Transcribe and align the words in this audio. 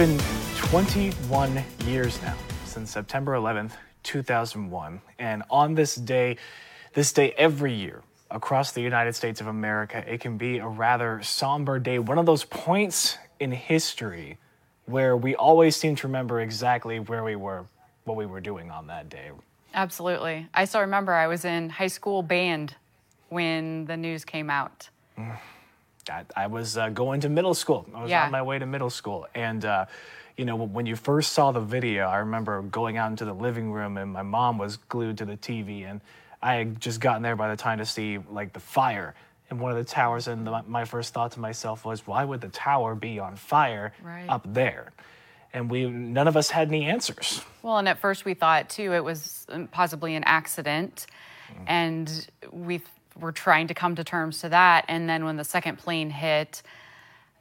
been 0.00 0.18
21 0.56 1.62
years 1.84 2.22
now 2.22 2.34
since 2.64 2.90
September 2.90 3.34
11th, 3.34 3.72
2001. 4.02 4.98
And 5.18 5.42
on 5.50 5.74
this 5.74 5.94
day, 5.94 6.38
this 6.94 7.12
day 7.12 7.34
every 7.36 7.74
year 7.74 8.02
across 8.30 8.72
the 8.72 8.80
United 8.80 9.14
States 9.14 9.42
of 9.42 9.46
America, 9.46 10.02
it 10.10 10.22
can 10.22 10.38
be 10.38 10.56
a 10.56 10.66
rather 10.66 11.20
somber 11.22 11.78
day. 11.78 11.98
One 11.98 12.16
of 12.16 12.24
those 12.24 12.44
points 12.44 13.18
in 13.40 13.52
history 13.52 14.38
where 14.86 15.18
we 15.18 15.34
always 15.34 15.76
seem 15.76 15.96
to 15.96 16.06
remember 16.06 16.40
exactly 16.40 16.98
where 16.98 17.22
we 17.22 17.36
were, 17.36 17.66
what 18.04 18.16
we 18.16 18.24
were 18.24 18.40
doing 18.40 18.70
on 18.70 18.86
that 18.86 19.10
day. 19.10 19.32
Absolutely. 19.74 20.48
I 20.54 20.64
still 20.64 20.80
remember 20.80 21.12
I 21.12 21.26
was 21.26 21.44
in 21.44 21.68
high 21.68 21.88
school 21.88 22.22
band 22.22 22.74
when 23.28 23.84
the 23.84 23.98
news 23.98 24.24
came 24.24 24.48
out. 24.48 24.88
Mm. 25.18 25.36
I, 26.10 26.24
I 26.36 26.46
was 26.48 26.76
uh, 26.76 26.88
going 26.90 27.20
to 27.20 27.28
middle 27.28 27.54
school. 27.54 27.86
I 27.94 28.02
was 28.02 28.10
Yeah. 28.10 28.24
on 28.24 28.32
my 28.32 28.42
way 28.42 28.58
to 28.58 28.66
middle 28.66 28.90
school. 28.90 29.26
And, 29.34 29.64
uh, 29.64 29.86
you 30.36 30.44
know, 30.44 30.56
when 30.56 30.86
you 30.86 30.96
first 30.96 31.32
saw 31.32 31.52
the 31.52 31.60
video, 31.60 32.06
I 32.08 32.18
remember 32.18 32.62
going 32.62 32.96
out 32.96 33.10
into 33.10 33.24
the 33.24 33.32
living 33.34 33.72
room 33.72 33.96
and 33.96 34.12
my 34.12 34.22
mom 34.22 34.58
was 34.58 34.76
glued 34.76 35.18
to 35.18 35.24
the 35.24 35.36
TV. 35.36 35.88
And 35.88 36.00
I 36.42 36.54
had 36.54 36.80
just 36.80 37.00
gotten 37.00 37.22
there 37.22 37.36
by 37.36 37.48
the 37.50 37.56
time 37.56 37.78
to 37.78 37.86
see, 37.86 38.18
like, 38.30 38.52
the 38.52 38.60
fire 38.60 39.14
in 39.50 39.58
one 39.58 39.70
of 39.72 39.78
the 39.78 39.84
towers. 39.84 40.26
And 40.28 40.46
the, 40.46 40.62
my 40.66 40.84
first 40.84 41.12
thought 41.14 41.32
to 41.32 41.40
myself 41.40 41.84
was, 41.84 42.06
why 42.06 42.24
would 42.24 42.40
the 42.40 42.48
tower 42.48 42.94
be 42.94 43.18
on 43.18 43.36
fire 43.36 43.92
Right. 44.02 44.26
up 44.28 44.42
there? 44.52 44.92
And 45.52 45.68
we, 45.70 45.86
none 45.90 46.28
of 46.28 46.36
us 46.36 46.50
had 46.50 46.68
any 46.68 46.84
answers. 46.84 47.42
Well, 47.62 47.76
and 47.78 47.88
at 47.88 47.98
first 47.98 48.24
we 48.24 48.34
thought 48.34 48.70
too 48.70 48.92
it 48.94 49.02
was 49.04 49.46
um, 49.50 49.66
possibly 49.66 50.14
an 50.14 50.22
accident, 50.24 51.06
and 51.66 52.26
we 52.52 52.80
were 53.20 53.32
trying 53.32 53.68
to 53.68 53.74
come 53.74 53.94
to 53.96 54.04
terms 54.04 54.40
to 54.40 54.48
that. 54.48 54.84
And 54.88 55.08
then 55.08 55.24
when 55.24 55.36
the 55.36 55.44
second 55.44 55.78
plane 55.78 56.10
hit, 56.10 56.62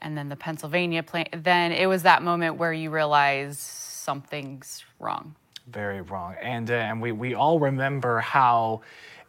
and 0.02 0.18
then 0.18 0.30
the 0.30 0.36
Pennsylvania 0.36 1.04
plane, 1.04 1.28
then 1.34 1.72
it 1.72 1.88
was 1.88 2.04
that 2.04 2.22
moment 2.24 2.58
where 2.58 2.74
you 2.74 2.90
realize 2.90 3.60
something's 3.60 4.84
wrong. 5.00 5.36
Very 5.68 6.02
wrong. 6.02 6.36
And, 6.42 6.70
uh, 6.72 6.76
and 6.76 7.02
we, 7.02 7.12
we 7.12 7.36
all 7.36 7.60
remember 7.60 8.20
how 8.20 8.82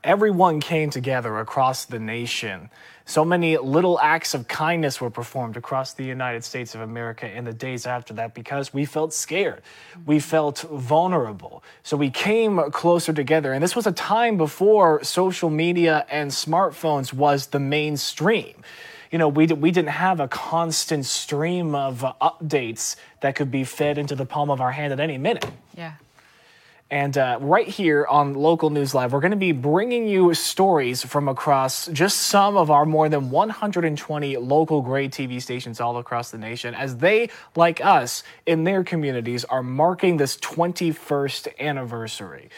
everyone 0.02 0.60
came 0.60 0.90
together 0.90 1.38
across 1.38 1.84
the 1.84 1.98
nation. 1.98 2.70
So 3.10 3.24
many 3.24 3.58
little 3.58 3.98
acts 3.98 4.34
of 4.34 4.46
kindness 4.46 5.00
were 5.00 5.10
performed 5.10 5.56
across 5.56 5.94
the 5.94 6.04
United 6.04 6.44
States 6.44 6.76
of 6.76 6.80
America 6.80 7.28
in 7.28 7.42
the 7.42 7.52
days 7.52 7.84
after 7.84 8.14
that 8.14 8.34
because 8.34 8.72
we 8.72 8.84
felt 8.84 9.12
scared. 9.12 9.62
We 10.06 10.20
felt 10.20 10.60
vulnerable. 10.60 11.64
So 11.82 11.96
we 11.96 12.08
came 12.08 12.70
closer 12.70 13.12
together. 13.12 13.52
And 13.52 13.60
this 13.60 13.74
was 13.74 13.88
a 13.88 13.92
time 13.92 14.36
before 14.36 15.02
social 15.02 15.50
media 15.50 16.06
and 16.08 16.30
smartphones 16.30 17.12
was 17.12 17.48
the 17.48 17.58
mainstream 17.58 18.62
you 19.10 19.18
know, 19.18 19.28
we, 19.28 19.46
we 19.46 19.72
didn't 19.72 19.90
have 19.90 20.20
a 20.20 20.28
constant 20.28 21.04
stream 21.04 21.74
of 21.74 22.04
uh, 22.04 22.12
updates 22.22 22.94
that 23.22 23.34
could 23.34 23.50
be 23.50 23.64
fed 23.64 23.98
into 23.98 24.14
the 24.14 24.24
palm 24.24 24.50
of 24.50 24.60
our 24.60 24.70
hand 24.70 24.92
at 24.92 25.00
any 25.00 25.18
minute. 25.18 25.44
Yeah. 25.76 25.94
And 26.90 27.16
uh, 27.16 27.38
right 27.40 27.68
here 27.68 28.04
on 28.04 28.34
Local 28.34 28.68
News 28.68 28.96
Live, 28.96 29.12
we're 29.12 29.20
going 29.20 29.30
to 29.30 29.36
be 29.36 29.52
bringing 29.52 30.08
you 30.08 30.34
stories 30.34 31.04
from 31.04 31.28
across 31.28 31.86
just 31.86 32.18
some 32.18 32.56
of 32.56 32.68
our 32.68 32.84
more 32.84 33.08
than 33.08 33.30
120 33.30 34.36
local 34.38 34.82
Gray 34.82 35.08
TV 35.08 35.40
stations 35.40 35.80
all 35.80 35.98
across 35.98 36.32
the 36.32 36.38
nation 36.38 36.74
as 36.74 36.96
they, 36.96 37.30
like 37.54 37.84
us, 37.84 38.24
in 38.44 38.64
their 38.64 38.82
communities, 38.82 39.44
are 39.44 39.62
marking 39.62 40.16
this 40.16 40.36
21st 40.38 41.60
anniversary. 41.60 42.50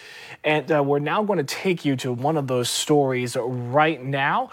And 0.42 0.72
uh, 0.72 0.82
we're 0.82 0.98
now 0.98 1.22
going 1.24 1.38
to 1.38 1.44
take 1.44 1.84
you 1.84 1.94
to 1.96 2.10
one 2.10 2.38
of 2.38 2.46
those 2.46 2.70
stories 2.70 3.36
right 3.36 4.02
now. 4.02 4.48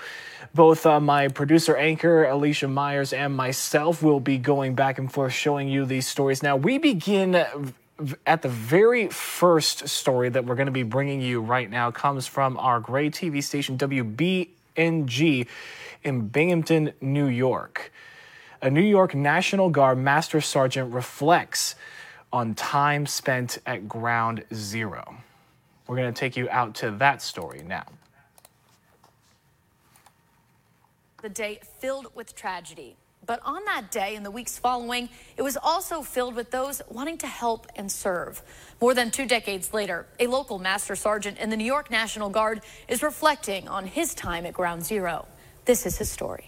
Both 0.54 0.86
uh, 0.86 1.00
my 1.00 1.30
producer 1.30 1.78
anchor, 1.78 2.26
Alicia 2.26 2.68
Myers, 2.68 3.14
and 3.14 3.34
myself 3.34 4.04
will 4.04 4.20
be 4.20 4.40
going 4.40 4.76
back 4.76 4.98
and 4.98 5.10
forth 5.10 5.32
showing 5.32 5.70
you 5.70 5.86
these 5.86 6.06
stories. 6.06 6.44
Now, 6.44 6.58
we 6.58 6.80
begin 6.80 7.46
at 8.26 8.42
the 8.42 8.50
very 8.50 9.08
first 9.10 9.88
story 9.88 10.30
that 10.30 10.46
we're 10.46 10.56
going 10.56 10.68
to 10.68 10.72
be 10.72 10.84
bringing 10.84 11.22
you 11.22 11.42
right 11.42 11.70
now 11.70 11.92
comes 11.92 12.28
from 12.28 12.58
our 12.58 12.80
Gray 12.80 13.10
TV 13.10 13.44
station 13.44 13.78
WBNG 13.78 15.48
in 16.04 16.28
Binghamton, 16.28 16.94
New 17.02 17.28
York. 17.28 17.92
A 18.62 18.70
New 18.70 18.82
York 18.82 19.16
National 19.16 19.70
Guard 19.70 19.98
Master 19.98 20.42
Sergeant 20.42 20.94
reflects 20.94 21.76
on 22.32 22.54
time 22.56 23.06
spent 23.06 23.58
at 23.66 23.88
Ground 23.88 24.44
Zero. 24.54 25.18
We're 25.88 25.96
going 25.96 26.14
to 26.14 26.20
take 26.20 26.38
you 26.38 26.50
out 26.50 26.76
to 26.76 26.92
that 26.92 27.22
story 27.22 27.64
now. 27.66 27.86
the 31.22 31.30
day 31.30 31.60
filled 31.80 32.08
with 32.16 32.36
tragedy. 32.36 32.96
But 33.30 33.42
on 33.46 33.64
that 33.66 33.92
day 33.92 34.16
and 34.16 34.26
the 34.26 34.32
weeks 34.32 34.58
following, 34.58 35.08
it 35.38 35.44
was 35.44 35.56
also 35.56 36.02
filled 36.02 36.34
with 36.34 36.50
those 36.50 36.82
wanting 36.90 37.20
to 37.20 37.28
help 37.28 37.68
and 37.76 37.92
serve. 37.92 38.42
More 38.82 38.96
than 38.96 39.12
two 39.12 39.28
decades 39.28 39.72
later, 39.72 40.08
a 40.20 40.26
local 40.26 40.58
master 40.58 40.96
sergeant 40.96 41.38
in 41.38 41.52
the 41.52 41.56
New 41.56 41.64
York 41.64 41.92
National 41.92 42.32
Guard 42.32 42.62
is 42.88 43.04
reflecting 43.04 43.68
on 43.68 43.86
his 43.86 44.16
time 44.16 44.48
at 44.48 44.56
Ground 44.56 44.84
Zero. 44.84 45.28
This 45.66 45.86
is 45.86 46.00
his 46.00 46.10
story. 46.10 46.48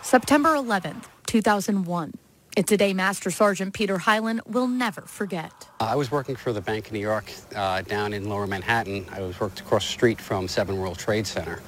September 0.00 0.54
11th, 0.54 1.04
2001. 1.26 2.14
It's 2.56 2.72
a 2.72 2.78
day 2.78 2.94
Master 2.94 3.30
Sergeant 3.30 3.74
Peter 3.74 3.98
Hyland 3.98 4.40
will 4.46 4.68
never 4.68 5.02
forget. 5.02 5.68
I 5.80 5.96
was 5.96 6.10
working 6.10 6.34
for 6.34 6.54
the 6.54 6.62
Bank 6.62 6.86
of 6.86 6.92
New 6.94 6.98
York 6.98 7.30
uh, 7.54 7.82
down 7.82 8.14
in 8.14 8.26
Lower 8.30 8.46
Manhattan. 8.46 9.04
I 9.12 9.20
was 9.20 9.38
worked 9.38 9.60
across 9.60 9.84
the 9.84 9.92
street 9.92 10.18
from 10.18 10.48
Seven 10.48 10.78
World 10.78 10.98
Trade 10.98 11.26
Center, 11.26 11.60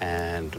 and 0.00 0.56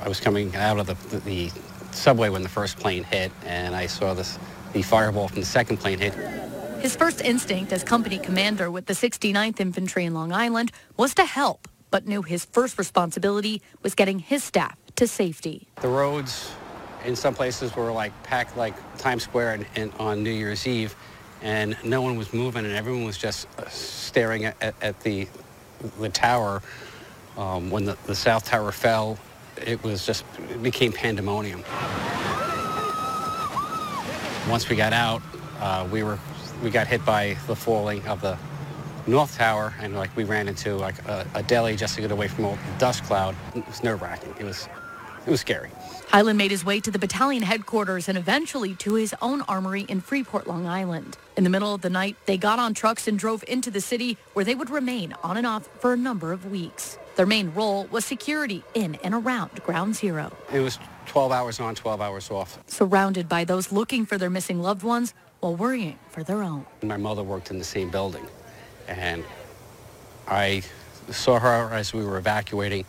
I 0.00 0.08
was 0.08 0.20
coming 0.20 0.54
out 0.56 0.78
of 0.78 0.86
the, 0.86 1.18
the, 1.20 1.50
subway 1.92 2.28
when 2.28 2.42
the 2.42 2.48
first 2.48 2.78
plane 2.78 3.04
hit, 3.04 3.32
and 3.46 3.74
I 3.74 3.86
saw 3.86 4.12
this 4.12 4.38
the 4.74 4.82
fireball 4.82 5.28
from 5.28 5.40
the 5.40 5.46
second 5.46 5.78
plane 5.78 5.98
hit. 5.98 6.12
His 6.80 6.94
first 6.94 7.22
instinct 7.22 7.72
as 7.72 7.82
company 7.82 8.18
commander 8.18 8.70
with 8.70 8.84
the 8.84 8.92
69th 8.92 9.60
Infantry 9.60 10.04
in 10.04 10.12
Long 10.12 10.30
Island 10.30 10.72
was 10.98 11.14
to 11.14 11.24
help, 11.24 11.68
but 11.90 12.06
knew 12.06 12.20
his 12.20 12.44
first 12.44 12.78
responsibility 12.78 13.62
was 13.82 13.94
getting 13.94 14.18
his 14.18 14.44
staff 14.44 14.76
to 14.96 15.06
safety. 15.06 15.68
The 15.80 15.88
roads 15.88 16.52
in 17.06 17.16
some 17.16 17.34
places 17.34 17.74
were 17.74 17.92
like 17.92 18.12
packed 18.22 18.56
like 18.58 18.74
Times 18.98 19.22
Square 19.22 19.54
and, 19.54 19.66
and 19.74 19.92
on 19.98 20.22
New 20.22 20.30
Year's 20.30 20.66
Eve, 20.66 20.94
and 21.40 21.76
no 21.82 22.02
one 22.02 22.16
was 22.16 22.34
moving, 22.34 22.66
and 22.66 22.74
everyone 22.74 23.04
was 23.04 23.16
just 23.16 23.48
uh, 23.58 23.66
staring 23.68 24.44
at, 24.44 24.56
at, 24.60 24.74
at 24.82 25.00
the 25.00 25.28
the 25.98 26.08
tower. 26.08 26.62
Um, 27.38 27.70
when 27.70 27.84
the, 27.84 27.98
the 28.06 28.14
South 28.14 28.46
Tower 28.46 28.72
fell, 28.72 29.18
it 29.58 29.82
was 29.82 30.06
just 30.06 30.24
it 30.50 30.62
became 30.62 30.92
pandemonium. 30.92 31.62
Once 34.48 34.68
we 34.68 34.76
got 34.76 34.92
out, 34.92 35.22
uh, 35.60 35.86
we 35.90 36.02
were 36.02 36.18
we 36.62 36.70
got 36.70 36.86
hit 36.86 37.04
by 37.04 37.36
the 37.46 37.56
falling 37.56 38.06
of 38.06 38.20
the 38.20 38.38
North 39.06 39.36
Tower, 39.36 39.74
and 39.80 39.94
like 39.94 40.14
we 40.16 40.24
ran 40.24 40.48
into 40.48 40.74
like 40.74 40.98
a, 41.06 41.26
a 41.34 41.42
deli 41.42 41.76
just 41.76 41.94
to 41.96 42.00
get 42.00 42.10
away 42.10 42.28
from 42.28 42.44
all 42.44 42.56
the 42.56 42.78
dust 42.78 43.04
cloud. 43.04 43.34
It 43.54 43.66
was 43.66 43.82
nerve-wracking. 43.82 44.34
It 44.38 44.44
was 44.44 44.68
it 45.26 45.30
was 45.30 45.40
scary. 45.40 45.70
Hyland 46.08 46.38
made 46.38 46.52
his 46.52 46.64
way 46.64 46.78
to 46.80 46.90
the 46.90 47.00
battalion 47.00 47.42
headquarters 47.42 48.08
and 48.08 48.16
eventually 48.16 48.74
to 48.76 48.94
his 48.94 49.14
own 49.20 49.42
armory 49.42 49.82
in 49.82 50.00
Freeport, 50.00 50.46
Long 50.46 50.66
Island. 50.66 51.18
In 51.36 51.42
the 51.42 51.50
middle 51.50 51.74
of 51.74 51.80
the 51.82 51.90
night, 51.90 52.16
they 52.26 52.36
got 52.36 52.60
on 52.60 52.74
trucks 52.74 53.08
and 53.08 53.18
drove 53.18 53.42
into 53.48 53.70
the 53.70 53.80
city 53.80 54.16
where 54.32 54.44
they 54.44 54.54
would 54.54 54.70
remain 54.70 55.14
on 55.24 55.36
and 55.36 55.46
off 55.46 55.68
for 55.80 55.92
a 55.92 55.96
number 55.96 56.32
of 56.32 56.48
weeks. 56.48 56.96
Their 57.16 57.26
main 57.26 57.52
role 57.54 57.86
was 57.90 58.04
security 58.04 58.62
in 58.74 58.96
and 59.02 59.14
around 59.14 59.50
Ground 59.64 59.96
Zero. 59.96 60.30
It 60.52 60.60
was 60.60 60.78
12 61.06 61.32
hours 61.32 61.60
on, 61.60 61.74
12 61.74 62.00
hours 62.00 62.30
off. 62.30 62.58
surrounded 62.66 63.26
by 63.28 63.44
those 63.44 63.72
looking 63.72 64.04
for 64.04 64.18
their 64.18 64.28
missing 64.28 64.60
loved 64.60 64.82
ones 64.82 65.14
while 65.40 65.56
worrying 65.56 65.98
for 66.10 66.22
their 66.22 66.42
own. 66.42 66.66
My 66.82 66.98
mother 66.98 67.22
worked 67.22 67.50
in 67.50 67.58
the 67.58 67.64
same 67.64 67.90
building, 67.90 68.26
and 68.86 69.24
I 70.28 70.62
saw 71.10 71.38
her 71.38 71.70
as 71.72 71.94
we 71.94 72.04
were 72.04 72.18
evacuating, 72.18 72.84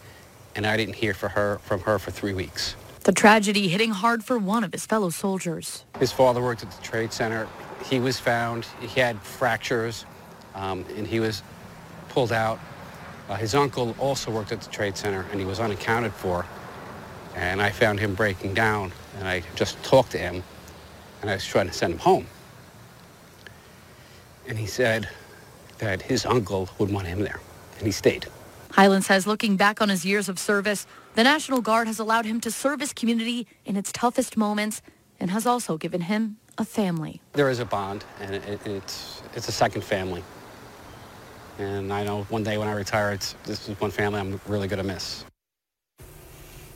and 0.56 0.66
I 0.66 0.76
didn't 0.76 0.96
hear 0.96 1.14
for 1.14 1.30
her, 1.30 1.60
from 1.64 1.80
her 1.82 1.98
for 1.98 2.12
three 2.12 2.34
weeks. 2.34 2.76
The 3.04 3.14
tragedy 3.14 3.70
hitting 3.70 3.92
hard 3.92 4.26
for 4.26 4.38
one 4.38 4.66
of 4.66 4.74
his 4.74 4.86
fellow 4.86 5.10
soldiers. 5.10 5.86
His 6.00 6.12
father 6.12 6.42
worked 6.42 6.64
at 6.64 6.72
the 6.72 6.82
Trade 6.82 7.14
Center. 7.14 7.48
He 7.86 8.02
was 8.02 8.20
found, 8.20 8.66
he 8.82 9.00
had 9.00 9.22
fractures, 9.22 10.06
um, 10.54 10.84
and 10.98 11.08
he 11.08 11.22
was 11.22 11.42
pulled 12.10 12.34
out. 12.34 12.60
Uh, 13.30 13.36
his 13.36 13.54
uncle 13.56 13.96
also 14.00 14.32
worked 14.32 14.52
at 14.52 14.62
the 14.62 14.70
Trade 14.70 14.96
Center, 14.96 15.26
and 15.32 15.40
he 15.40 15.46
was 15.46 15.60
unaccounted 15.60 16.14
for. 16.14 16.46
And 17.36 17.62
I 17.62 17.70
found 17.70 18.00
him 18.00 18.16
breaking 18.16 18.54
down, 18.54 18.92
and 19.18 19.28
I 19.28 19.44
just 19.56 19.82
talked 19.84 20.12
to 20.12 20.18
him, 20.18 20.44
and 21.22 21.30
I 21.30 21.34
was 21.34 21.46
trying 21.46 21.68
to 21.68 21.74
send 21.74 21.94
him 21.94 22.00
home. 22.00 22.26
And 24.48 24.58
he 24.58 24.66
said 24.66 25.10
that 25.80 26.02
his 26.02 26.26
uncle 26.26 26.70
would 26.80 26.92
want 26.92 27.08
him 27.08 27.20
there, 27.20 27.40
and 27.78 27.86
he 27.86 27.92
stayed. 27.92 28.26
Hyland 28.72 29.04
says 29.04 29.28
looking 29.28 29.58
back 29.58 29.82
on 29.82 29.90
his 29.90 30.06
years 30.06 30.30
of 30.30 30.40
service, 30.40 30.88
the 31.16 31.24
National 31.24 31.62
Guard 31.62 31.88
has 31.88 32.00
allowed 32.00 32.26
him 32.26 32.40
to 32.42 32.52
serve 32.52 32.80
his 32.80 32.94
community 32.94 33.48
in 33.66 33.76
its 33.76 33.92
toughest 33.92 34.38
moments 34.38 34.82
and 35.20 35.32
has 35.32 35.46
also 35.46 35.78
given 35.78 36.02
him 36.02 36.38
a 36.58 36.66
family. 36.66 37.22
There 37.34 37.50
is 37.50 37.60
a 37.60 37.66
bond, 37.66 38.06
and 38.22 38.36
it, 38.36 38.48
it, 38.48 38.68
it's, 38.68 39.22
it's 39.36 39.48
a 39.48 39.52
second 39.52 39.84
family. 39.84 40.24
And 41.58 41.92
I 41.92 42.04
know 42.04 42.24
one 42.24 42.44
day 42.44 42.58
when 42.58 42.68
I 42.68 42.74
retire, 42.74 43.12
it's, 43.12 43.36
this 43.44 43.68
is 43.68 43.80
one 43.80 43.92
family 43.92 44.20
I'm 44.20 44.40
really 44.48 44.68
going 44.68 44.82
to 44.82 44.84
miss. 44.84 45.26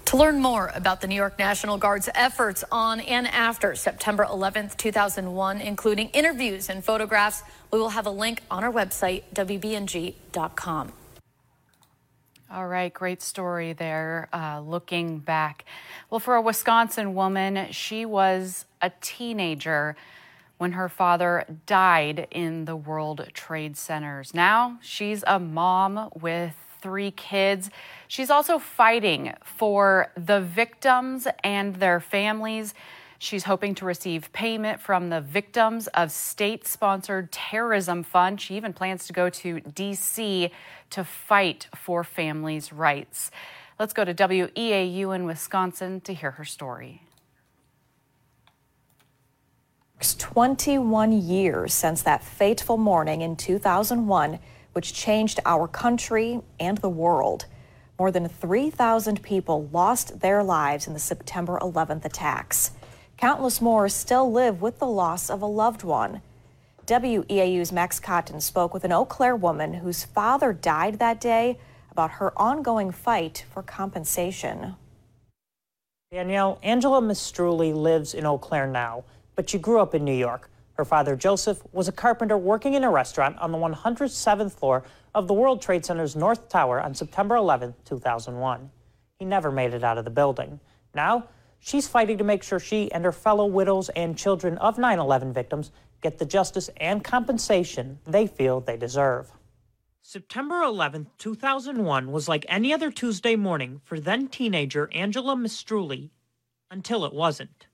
To 0.06 0.18
learn 0.18 0.42
more 0.42 0.72
about 0.75 1.00
the 1.00 1.07
New 1.07 1.16
York 1.16 1.39
National 1.39 1.78
Guard's 1.78 2.10
efforts 2.13 2.66
on 2.69 3.00
and 3.00 3.28
after 3.28 3.75
September 3.75 4.25
11th, 4.25 4.75
2001, 4.75 5.62
including 5.62 6.10
interviews 6.10 6.69
and 6.69 6.83
photographs, 6.83 7.44
we 7.72 7.80
will 7.80 7.92
have 7.92 8.06
a 8.06 8.12
link 8.12 8.42
on 8.51 8.63
our 8.66 8.72
website, 8.74 9.24
WBNG.com. 9.33 10.92
All 12.51 12.68
right, 12.68 12.94
great 12.94 13.22
story 13.22 13.72
there. 13.72 14.27
Uh, 14.34 14.60
looking 14.60 15.19
back, 15.19 15.63
well, 16.10 16.19
for 16.19 16.36
a 16.36 16.42
Wisconsin 16.42 17.16
woman, 17.16 17.72
she 17.72 18.04
was 18.04 18.66
a 18.81 18.92
teenager 19.00 19.95
when 20.62 20.74
her 20.74 20.88
father 20.88 21.44
died 21.66 22.28
in 22.30 22.66
the 22.66 22.75
World 22.75 23.28
Trade 23.34 23.75
Centers. 23.75 24.31
Now 24.31 24.78
she's 24.80 25.24
a 25.25 25.40
mom 25.40 26.12
with 26.13 26.54
three 26.84 27.10
kids. 27.10 27.72
She's 28.08 28.30
also 28.30 28.60
fighting 28.60 29.34
for 29.44 30.12
the 30.16 30.40
victims 30.40 31.28
and 31.44 31.78
their 31.78 32.00
families. 32.00 32.75
She's 33.18 33.46
hoping 33.46 33.74
to 33.74 33.86
receive 33.86 34.31
payment 34.34 34.80
from 34.80 35.10
the 35.10 35.19
Victims 35.19 35.88
of 35.96 36.12
State 36.12 36.68
Sponsored 36.68 37.31
Terrorism 37.31 38.04
Fund. 38.04 38.40
She 38.40 38.56
even 38.56 38.72
plans 38.72 39.08
to 39.08 39.13
go 39.13 39.31
to 39.31 39.62
D.C. 39.62 40.52
to 40.92 41.04
fight 41.04 41.69
for 41.75 42.04
families' 42.04 42.72
rights. 42.72 43.31
Let's 43.80 43.94
go 43.94 44.06
to 44.06 44.13
WEAU 44.13 45.16
in 45.16 45.25
Wisconsin 45.25 46.02
to 46.02 46.13
hear 46.13 46.31
her 46.31 46.46
story. 46.46 47.02
It's 50.01 50.15
21 50.15 51.12
years 51.12 51.75
since 51.75 52.01
that 52.01 52.24
fateful 52.24 52.77
morning 52.77 53.21
in 53.21 53.36
2001, 53.36 54.39
which 54.74 54.95
changed 54.95 55.39
our 55.45 55.68
country 55.68 56.42
and 56.59 56.80
the 56.80 56.89
world. 56.89 57.45
More 58.00 58.09
than 58.09 58.27
3,000 58.27 59.21
people 59.21 59.69
lost 59.71 60.21
their 60.21 60.42
lives 60.42 60.88
in 60.88 60.94
the 60.94 61.00
September 61.00 61.59
11th 61.62 62.03
attacks. 62.03 62.71
Countless 63.15 63.62
more 63.62 63.88
still 63.89 64.31
live 64.31 64.59
with 64.59 64.80
the 64.80 64.88
loss 64.88 65.30
of 65.30 65.44
a 65.44 65.45
loved 65.45 65.83
one. 65.83 66.24
WEAU's 66.88 67.71
Max 67.71 68.00
Cotton 68.00 68.42
spoke 68.42 68.74
with 68.74 68.83
an 68.83 68.92
Eau 68.92 69.06
Claire 69.06 69.36
woman 69.36 69.75
whose 69.75 70.03
father 70.03 70.51
died 70.51 70.98
that 70.98 71.21
day 71.21 71.59
about 71.92 72.13
her 72.13 72.33
ongoing 72.42 72.89
fight 72.89 73.45
for 73.53 73.62
compensation. 73.62 74.74
Danielle, 76.12 76.57
Angela 76.63 77.01
Mistruli 77.01 77.71
lives 77.71 78.15
in 78.15 78.25
Eau 78.25 78.39
Claire 78.39 78.65
now, 78.65 79.03
but 79.42 79.50
she 79.50 79.58
grew 79.58 79.80
up 79.80 79.96
in 79.96 80.06
New 80.06 80.14
York. 80.14 80.52
Her 80.74 80.86
father, 80.86 81.16
Joseph, 81.16 81.64
was 81.72 81.88
a 81.88 81.92
carpenter 81.92 82.38
working 82.38 82.76
in 82.76 82.84
a 82.84 82.92
restaurant 82.92 83.40
on 83.40 83.52
the 83.52 83.58
107th 83.58 84.52
floor 84.52 84.84
of 85.16 85.28
the 85.28 85.34
World 85.34 85.64
Trade 85.64 85.84
Center's 85.84 86.16
North 86.16 86.48
Tower 86.48 86.80
on 86.80 86.94
September 86.94 87.36
11, 87.38 87.74
2001. 87.84 88.70
He 89.18 89.26
never 89.26 89.52
made 89.52 89.74
it 89.74 89.84
out 89.84 89.98
of 89.98 90.06
the 90.06 90.12
building. 90.12 90.60
Now, 90.94 91.28
She's 91.64 91.88
fighting 91.88 92.20
to 92.20 92.24
make 92.24 92.44
sure 92.44 92.60
she 92.60 92.92
and 92.92 93.04
her 93.04 93.12
fellow 93.12 93.46
widows 93.46 93.90
and 93.90 94.18
children 94.18 94.58
of 94.60 94.78
9 94.80 95.00
11 95.00 95.32
victims 95.34 95.72
get 96.02 96.18
the 96.18 96.26
justice 96.26 96.70
and 96.78 97.04
compensation 97.04 98.00
they 98.06 98.26
feel 98.26 98.60
they 98.60 98.78
deserve. 98.78 99.32
September 100.02 100.62
11, 100.64 101.08
2001 101.20 102.12
was 102.12 102.28
like 102.28 102.46
any 102.50 102.74
other 102.74 102.90
Tuesday 102.90 103.36
morning 103.36 103.80
for 103.84 104.00
then 104.00 104.28
teenager 104.28 104.90
Angela 104.92 105.36
Mistruli 105.36 106.10
until 106.72 107.06
it 107.06 107.14
wasn't. 107.14 107.68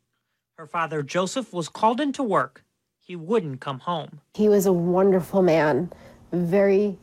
Her 0.57 0.65
father, 0.65 1.03
Joseph, 1.03 1.53
was 1.53 1.69
called 1.69 2.01
into 2.01 2.23
work. 2.23 2.63
He 2.97 3.15
wouldn't 3.15 3.61
come 3.61 3.77
home. 3.77 4.21
He 4.33 4.49
was 4.49 4.65
a 4.65 4.73
wonderful 4.73 5.43
man, 5.43 5.93
a 6.31 6.37
very 6.37 6.97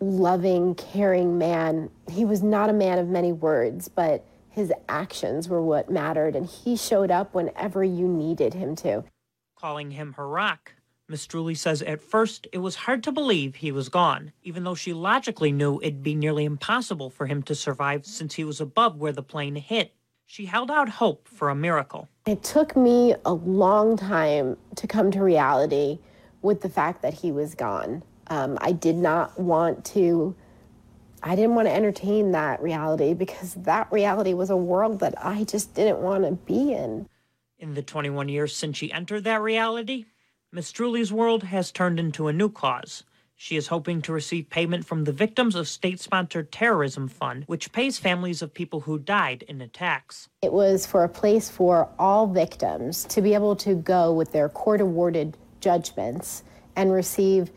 loving, 0.00 0.76
caring 0.76 1.38
man. 1.38 1.90
He 2.08 2.24
was 2.24 2.40
not 2.40 2.70
a 2.70 2.72
man 2.72 3.00
of 3.00 3.08
many 3.08 3.32
words, 3.32 3.88
but 3.88 4.24
his 4.48 4.72
actions 4.88 5.48
were 5.48 5.60
what 5.60 5.90
mattered, 5.90 6.36
and 6.36 6.46
he 6.46 6.76
showed 6.76 7.10
up 7.10 7.34
whenever 7.34 7.82
you 7.82 8.06
needed 8.06 8.54
him 8.54 8.76
to. 8.76 9.02
Calling 9.56 9.90
him 9.90 10.12
her 10.12 10.28
rock, 10.28 10.74
Mistruli 11.10 11.56
says 11.56 11.82
at 11.82 12.00
first 12.00 12.46
it 12.52 12.58
was 12.58 12.76
hard 12.76 13.02
to 13.02 13.10
believe 13.10 13.56
he 13.56 13.72
was 13.72 13.88
gone, 13.88 14.30
even 14.44 14.62
though 14.62 14.76
she 14.76 14.92
logically 14.92 15.50
knew 15.50 15.80
it'd 15.80 16.04
be 16.04 16.14
nearly 16.14 16.44
impossible 16.44 17.10
for 17.10 17.26
him 17.26 17.42
to 17.42 17.56
survive 17.56 18.06
since 18.06 18.34
he 18.34 18.44
was 18.44 18.60
above 18.60 18.96
where 18.98 19.12
the 19.12 19.22
plane 19.22 19.56
hit. 19.56 19.94
She 20.30 20.44
held 20.44 20.70
out 20.70 20.90
hope 20.90 21.26
for 21.26 21.48
a 21.48 21.54
miracle. 21.54 22.06
It 22.26 22.42
took 22.42 22.76
me 22.76 23.14
a 23.24 23.32
long 23.32 23.96
time 23.96 24.58
to 24.76 24.86
come 24.86 25.10
to 25.12 25.22
reality 25.22 26.00
with 26.42 26.60
the 26.60 26.68
fact 26.68 27.00
that 27.00 27.14
he 27.14 27.32
was 27.32 27.54
gone. 27.54 28.02
Um, 28.26 28.58
I 28.60 28.72
did 28.72 28.96
not 28.96 29.40
want 29.40 29.86
to 29.86 30.36
I 31.22 31.34
didn't 31.34 31.54
want 31.54 31.66
to 31.66 31.74
entertain 31.74 32.32
that 32.32 32.60
reality 32.60 33.14
because 33.14 33.54
that 33.54 33.90
reality 33.90 34.34
was 34.34 34.50
a 34.50 34.56
world 34.56 35.00
that 35.00 35.14
I 35.16 35.44
just 35.44 35.74
didn't 35.74 36.00
want 36.00 36.24
to 36.24 36.32
be 36.32 36.74
in. 36.74 37.08
In 37.58 37.72
the 37.72 37.82
21 37.82 38.28
years 38.28 38.54
since 38.54 38.76
she 38.76 38.92
entered 38.92 39.24
that 39.24 39.40
reality, 39.40 40.04
Mistruli's 40.54 41.10
world 41.10 41.44
has 41.44 41.72
turned 41.72 41.98
into 41.98 42.28
a 42.28 42.34
new 42.34 42.50
cause. 42.50 43.02
She 43.40 43.54
is 43.54 43.68
hoping 43.68 44.02
to 44.02 44.12
receive 44.12 44.50
payment 44.50 44.84
from 44.84 45.04
the 45.04 45.12
Victims 45.12 45.54
of 45.54 45.68
State 45.68 46.00
Sponsored 46.00 46.50
Terrorism 46.50 47.06
Fund, 47.06 47.44
which 47.46 47.70
pays 47.70 47.96
families 47.96 48.42
of 48.42 48.52
people 48.52 48.80
who 48.80 48.98
died 48.98 49.44
in 49.46 49.60
attacks. 49.60 50.28
It 50.42 50.52
was 50.52 50.84
for 50.84 51.04
a 51.04 51.08
place 51.08 51.48
for 51.48 51.88
all 52.00 52.26
victims 52.26 53.04
to 53.04 53.22
be 53.22 53.34
able 53.34 53.54
to 53.54 53.76
go 53.76 54.12
with 54.12 54.32
their 54.32 54.48
court 54.48 54.80
awarded 54.80 55.36
judgments 55.60 56.42
and 56.74 56.92
receive 56.92 57.52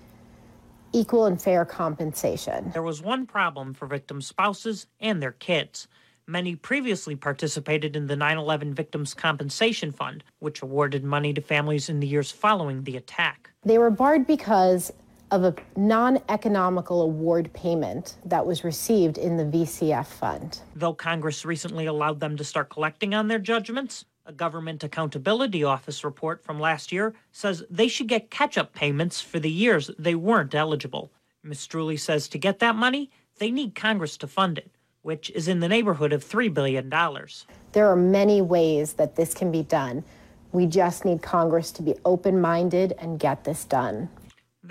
equal 0.94 1.26
and 1.26 1.42
fair 1.42 1.66
compensation. 1.66 2.70
There 2.74 2.84
was 2.84 3.02
one 3.02 3.26
problem 3.26 3.74
for 3.74 3.88
victim 3.88 4.22
spouses 4.22 4.86
and 5.00 5.20
their 5.20 5.32
kids. 5.32 5.88
Many 6.28 6.56
previously 6.56 7.16
participated 7.16 7.96
in 7.96 8.06
the 8.06 8.16
9 8.16 8.38
11 8.38 8.76
Victims 8.76 9.16
Compensation 9.16 9.92
Fund, 9.92 10.24
which 10.38 10.62
awarded 10.62 11.04
money 11.04 11.34
to 11.34 11.42
families 11.42 11.90
in 11.90 12.00
the 12.00 12.08
years 12.08 12.32
following 12.32 12.84
the 12.84 12.98
attack. 12.98 13.50
They 13.66 13.80
were 13.80 13.90
barred 13.90 14.28
because 14.28 14.94
of 15.32 15.46
a 15.46 15.56
non 15.78 16.20
economical 16.30 17.02
award 17.02 17.52
payment 17.54 18.18
that 18.26 18.46
was 18.46 18.64
received 18.64 19.18
in 19.18 19.38
the 19.38 19.46
VCF 19.46 20.06
fund. 20.06 20.60
Though 20.76 20.94
Congress 20.94 21.46
recently 21.46 21.86
allowed 21.86 22.20
them 22.20 22.38
to 22.38 22.44
start 22.44 22.70
collecting 22.70 23.14
on 23.14 23.28
their 23.28 23.40
judgments, 23.40 24.06
a 24.26 24.34
Government 24.34 24.84
Accountability 24.84 25.64
Office 25.64 26.04
report 26.04 26.44
from 26.44 26.60
last 26.60 26.92
year 26.92 27.14
says 27.32 27.64
they 27.70 27.88
should 27.88 28.08
get 28.08 28.30
catch 28.30 28.58
up 28.58 28.74
payments 28.74 29.20
for 29.22 29.40
the 29.40 29.50
years 29.50 29.90
they 29.98 30.16
weren't 30.16 30.54
eligible. 30.54 31.12
Mistruli 31.46 32.00
says 32.00 32.28
to 32.28 32.38
get 32.38 32.60
that 32.60 32.76
money, 32.76 33.10
they 33.40 33.50
need 33.50 33.74
Congress 33.74 34.18
to 34.18 34.28
fund 34.28 34.60
it, 34.60 34.70
which 35.02 35.32
is 35.32 35.48
in 35.48 35.60
the 35.60 35.68
neighborhood 35.68 36.14
of 36.14 36.24
$3 36.24 36.54
billion. 36.54 36.90
There 37.72 37.88
are 37.88 37.96
many 37.96 38.42
ways 38.42 38.94
that 38.94 39.16
this 39.16 39.34
can 39.34 39.52
be 39.52 39.64
done. 39.64 40.04
We 40.52 40.68
just 40.68 41.06
need 41.06 41.24
Congress 41.24 41.72
to 41.72 41.82
be 41.82 41.96
open 42.06 42.40
minded 42.40 42.94
and 43.00 43.20
get 43.20 43.44
this 43.44 43.66
done. 43.66 44.10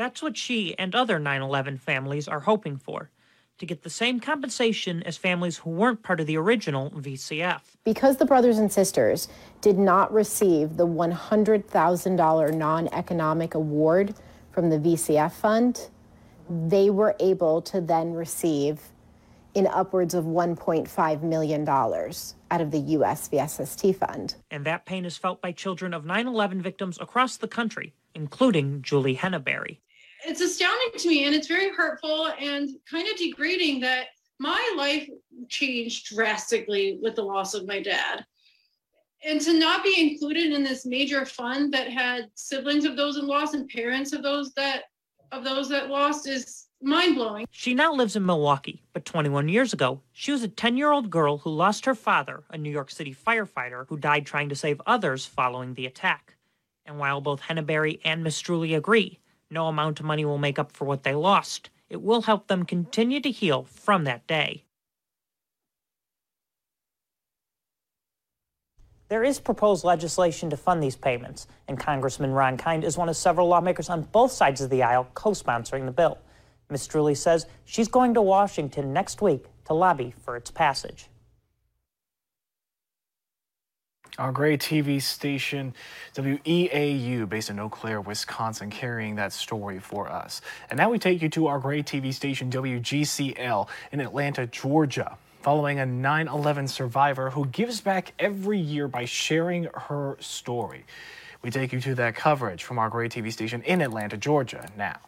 That's 0.01 0.23
what 0.23 0.39
she 0.39 0.75
and 0.79 0.95
other 0.95 1.19
9 1.19 1.43
11 1.43 1.77
families 1.77 2.27
are 2.27 2.41
hoping 2.41 2.79
for 2.79 3.11
to 3.59 3.67
get 3.67 3.83
the 3.83 3.91
same 3.91 4.19
compensation 4.19 5.03
as 5.03 5.19
families 5.19 5.59
who 5.59 5.69
weren't 5.69 6.03
part 6.03 6.21
of 6.21 6.27
the 6.27 6.39
original 6.39 6.91
VCF. 6.93 7.61
Because 7.85 8.17
the 8.17 8.25
brothers 8.25 8.57
and 8.57 8.73
sisters 8.73 9.29
did 9.61 9.77
not 9.77 10.11
receive 10.11 10.79
the 10.79 10.87
$100,000 10.87 12.55
non 12.55 12.89
economic 12.95 13.55
award 13.55 14.15
from 14.53 14.71
the 14.71 14.79
VCF 14.79 15.33
fund, 15.33 15.91
they 16.49 16.89
were 16.89 17.15
able 17.21 17.61
to 17.61 17.83
then 17.83 18.15
receive 18.15 18.81
in 19.53 19.67
upwards 19.67 20.15
of 20.15 20.25
$1.5 20.25 21.23
million 21.23 21.69
out 21.69 22.61
of 22.63 22.71
the 22.71 22.79
US 22.97 23.29
VSST 23.29 23.97
fund. 23.97 24.37
And 24.51 24.65
that 24.65 24.87
pain 24.87 25.05
is 25.05 25.19
felt 25.19 25.43
by 25.43 25.53
children 25.53 25.93
of 25.93 26.07
9 26.07 26.27
11 26.27 26.63
victims 26.63 26.97
across 26.99 27.37
the 27.37 27.49
country, 27.49 27.93
including 28.15 28.81
Julie 28.81 29.17
Henneberry 29.17 29.77
it's 30.27 30.41
astounding 30.41 30.99
to 30.99 31.09
me 31.09 31.25
and 31.25 31.35
it's 31.35 31.47
very 31.47 31.71
hurtful 31.71 32.29
and 32.39 32.71
kind 32.91 33.09
of 33.09 33.17
degrading 33.17 33.81
that 33.81 34.07
my 34.39 34.75
life 34.77 35.09
changed 35.49 36.15
drastically 36.15 36.99
with 37.03 37.15
the 37.15 37.23
loss 37.23 37.55
of 37.55 37.67
my 37.67 37.81
dad. 37.81 38.25
And 39.23 39.41
to 39.43 39.53
not 39.53 39.85
be 39.85 40.11
included 40.11 40.53
in 40.53 40.63
this 40.63 40.87
major 40.87 41.27
fund 41.27 41.75
that 41.75 41.91
had 41.91 42.31
siblings 42.35 42.87
of 42.87 42.97
those 42.97 43.19
in 43.19 43.27
loss 43.27 43.53
and 43.53 43.69
parents 43.69 44.13
of 44.13 44.23
those 44.23 44.53
that 44.55 44.85
of 45.33 45.45
those 45.45 45.69
that 45.69 45.91
lost 45.91 46.27
is 46.27 46.67
mind-blowing. 46.83 47.47
She 47.51 47.73
now 47.75 47.93
lives 47.93 48.17
in 48.17 48.25
milwaukee 48.27 48.83
but 48.95 49.05
21 49.05 49.49
years 49.49 49.73
ago 49.73 50.01
she 50.13 50.33
was 50.33 50.43
a 50.43 50.49
10-year-old 50.49 51.11
girl 51.11 51.39
who 51.39 51.51
lost 51.51 51.85
her 51.85 51.95
father 51.95 52.43
a 52.51 52.59
new 52.59 52.71
york 52.71 52.91
city 52.91 53.15
firefighter 53.15 53.87
who 53.89 53.99
died 53.99 54.27
trying 54.27 54.49
to 54.49 54.57
save 54.57 54.81
others 54.87 55.27
following 55.27 55.75
the 55.75 55.87
attack. 55.87 56.35
And 56.87 56.99
while 56.99 57.21
both 57.21 57.43
henneberry 57.43 58.01
and 58.05 58.25
Drewley 58.25 58.77
agree 58.77 59.21
no 59.51 59.67
amount 59.67 60.01
of 60.01 60.07
money 60.07 60.25
will 60.25 60.39
make 60.39 60.59
up 60.59 60.73
for 60.73 60.85
what 60.85 61.03
they 61.03 61.15
lost. 61.15 61.71
It 61.89 62.01
will 62.01 62.23
help 62.23 62.47
them 62.47 62.65
continue 62.65 63.21
to 63.21 63.31
heal 63.31 63.65
from 63.65 64.05
that 64.05 64.27
day. 64.27 64.65
There 69.09 69.25
is 69.25 69.41
proposed 69.41 69.83
legislation 69.83 70.51
to 70.51 70.57
fund 70.57 70.81
these 70.81 70.95
payments, 70.95 71.49
and 71.67 71.77
Congressman 71.77 72.31
Ron 72.31 72.57
Kind 72.57 72.85
is 72.85 72.97
one 72.97 73.09
of 73.09 73.17
several 73.17 73.49
lawmakers 73.49 73.91
on 73.91 74.03
both 74.03 74.31
sides 74.31 74.61
of 74.61 74.71
the 74.71 74.85
aisle 74.85 75.09
co 75.15 75.31
sponsoring 75.31 75.85
the 75.85 75.91
bill. 75.91 76.19
Mistruli 76.71 77.17
says 77.17 77.47
she's 77.65 77.89
going 77.89 78.15
to 78.15 78.23
Washington 78.23 78.93
next 78.93 79.21
week 79.21 79.47
to 79.65 79.75
lobby 79.75 80.15
for 80.23 80.37
its 80.37 80.53
passage. 80.53 81.10
Our 84.21 84.33
Gray 84.33 84.59
TV 84.59 85.01
station, 85.01 85.73
WEAU, 86.15 87.27
based 87.27 87.49
in 87.49 87.59
Eau 87.59 87.71
Claire, 87.71 88.03
Wisconsin, 88.03 88.69
carrying 88.69 89.15
that 89.15 89.33
story 89.33 89.79
for 89.79 90.11
us. 90.11 90.43
And 90.69 90.77
now 90.77 90.91
we 90.91 90.99
take 90.99 91.23
you 91.23 91.31
to 91.31 91.47
our 91.47 91.59
Gray 91.59 91.83
TV 91.83 92.13
station, 92.13 92.51
WGCL, 92.51 93.67
in 93.93 94.01
Atlanta, 94.01 94.47
Georgia, 94.47 95.17
following 95.41 95.79
a 95.79 95.87
9 95.87 96.29
11 96.29 96.69
survivor 96.69 97.31
who 97.31 97.47
gives 97.47 97.81
back 97.81 98.13
every 98.19 98.59
year 98.59 98.89
by 98.89 99.07
sharing 99.07 99.69
her 99.73 100.19
story. 100.21 100.85
We 101.41 101.51
take 101.51 101.73
you 101.73 101.81
to 101.81 101.95
that 101.95 102.15
coverage 102.15 102.63
from 102.63 102.79
our 102.79 102.91
Gray 102.91 103.09
TV 103.09 103.33
station 103.33 103.63
in 103.63 103.81
Atlanta, 103.81 104.19
Georgia, 104.19 104.69
now. 104.77 104.99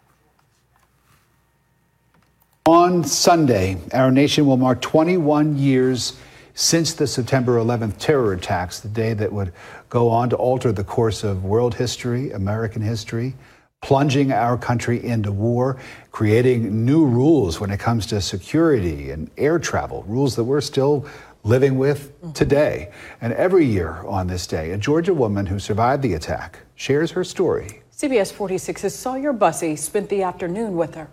On 2.65 3.03
Sunday, 3.03 3.77
our 3.93 4.09
nation 4.09 4.47
will 4.47 4.57
mark 4.57 4.81
21 4.81 5.59
years 5.59 6.17
since 6.53 6.93
the 6.93 7.07
September 7.07 7.57
11th 7.57 7.97
terror 7.97 8.33
attacks, 8.33 8.79
the 8.79 8.89
day 8.89 9.13
that 9.13 9.31
would 9.31 9.53
go 9.89 10.09
on 10.09 10.29
to 10.29 10.35
alter 10.35 10.71
the 10.71 10.83
course 10.83 11.23
of 11.23 11.43
world 11.43 11.75
history, 11.75 12.31
American 12.31 12.81
history, 12.81 13.35
plunging 13.81 14.31
our 14.31 14.57
country 14.57 15.03
into 15.03 15.31
war, 15.31 15.77
creating 16.11 16.85
new 16.85 17.05
rules 17.05 17.59
when 17.59 17.69
it 17.69 17.79
comes 17.79 18.05
to 18.05 18.21
security 18.21 19.11
and 19.11 19.29
air 19.37 19.59
travel, 19.59 20.03
rules 20.07 20.35
that 20.35 20.43
we're 20.43 20.61
still 20.61 21.05
living 21.43 21.77
with 21.77 22.11
mm-hmm. 22.21 22.31
today. 22.31 22.91
And 23.19 23.33
every 23.33 23.65
year 23.65 24.03
on 24.07 24.27
this 24.27 24.47
day, 24.47 24.71
a 24.71 24.77
Georgia 24.77 25.13
woman 25.13 25.45
who 25.45 25.59
survived 25.59 26.01
the 26.01 26.13
attack 26.13 26.59
shares 26.75 27.11
her 27.11 27.23
story. 27.23 27.81
CBS 27.95 28.33
46's 28.33 28.95
Sawyer 28.95 29.33
Bussey 29.33 29.75
spent 29.75 30.09
the 30.09 30.23
afternoon 30.23 30.75
with 30.75 30.95
her. 30.95 31.09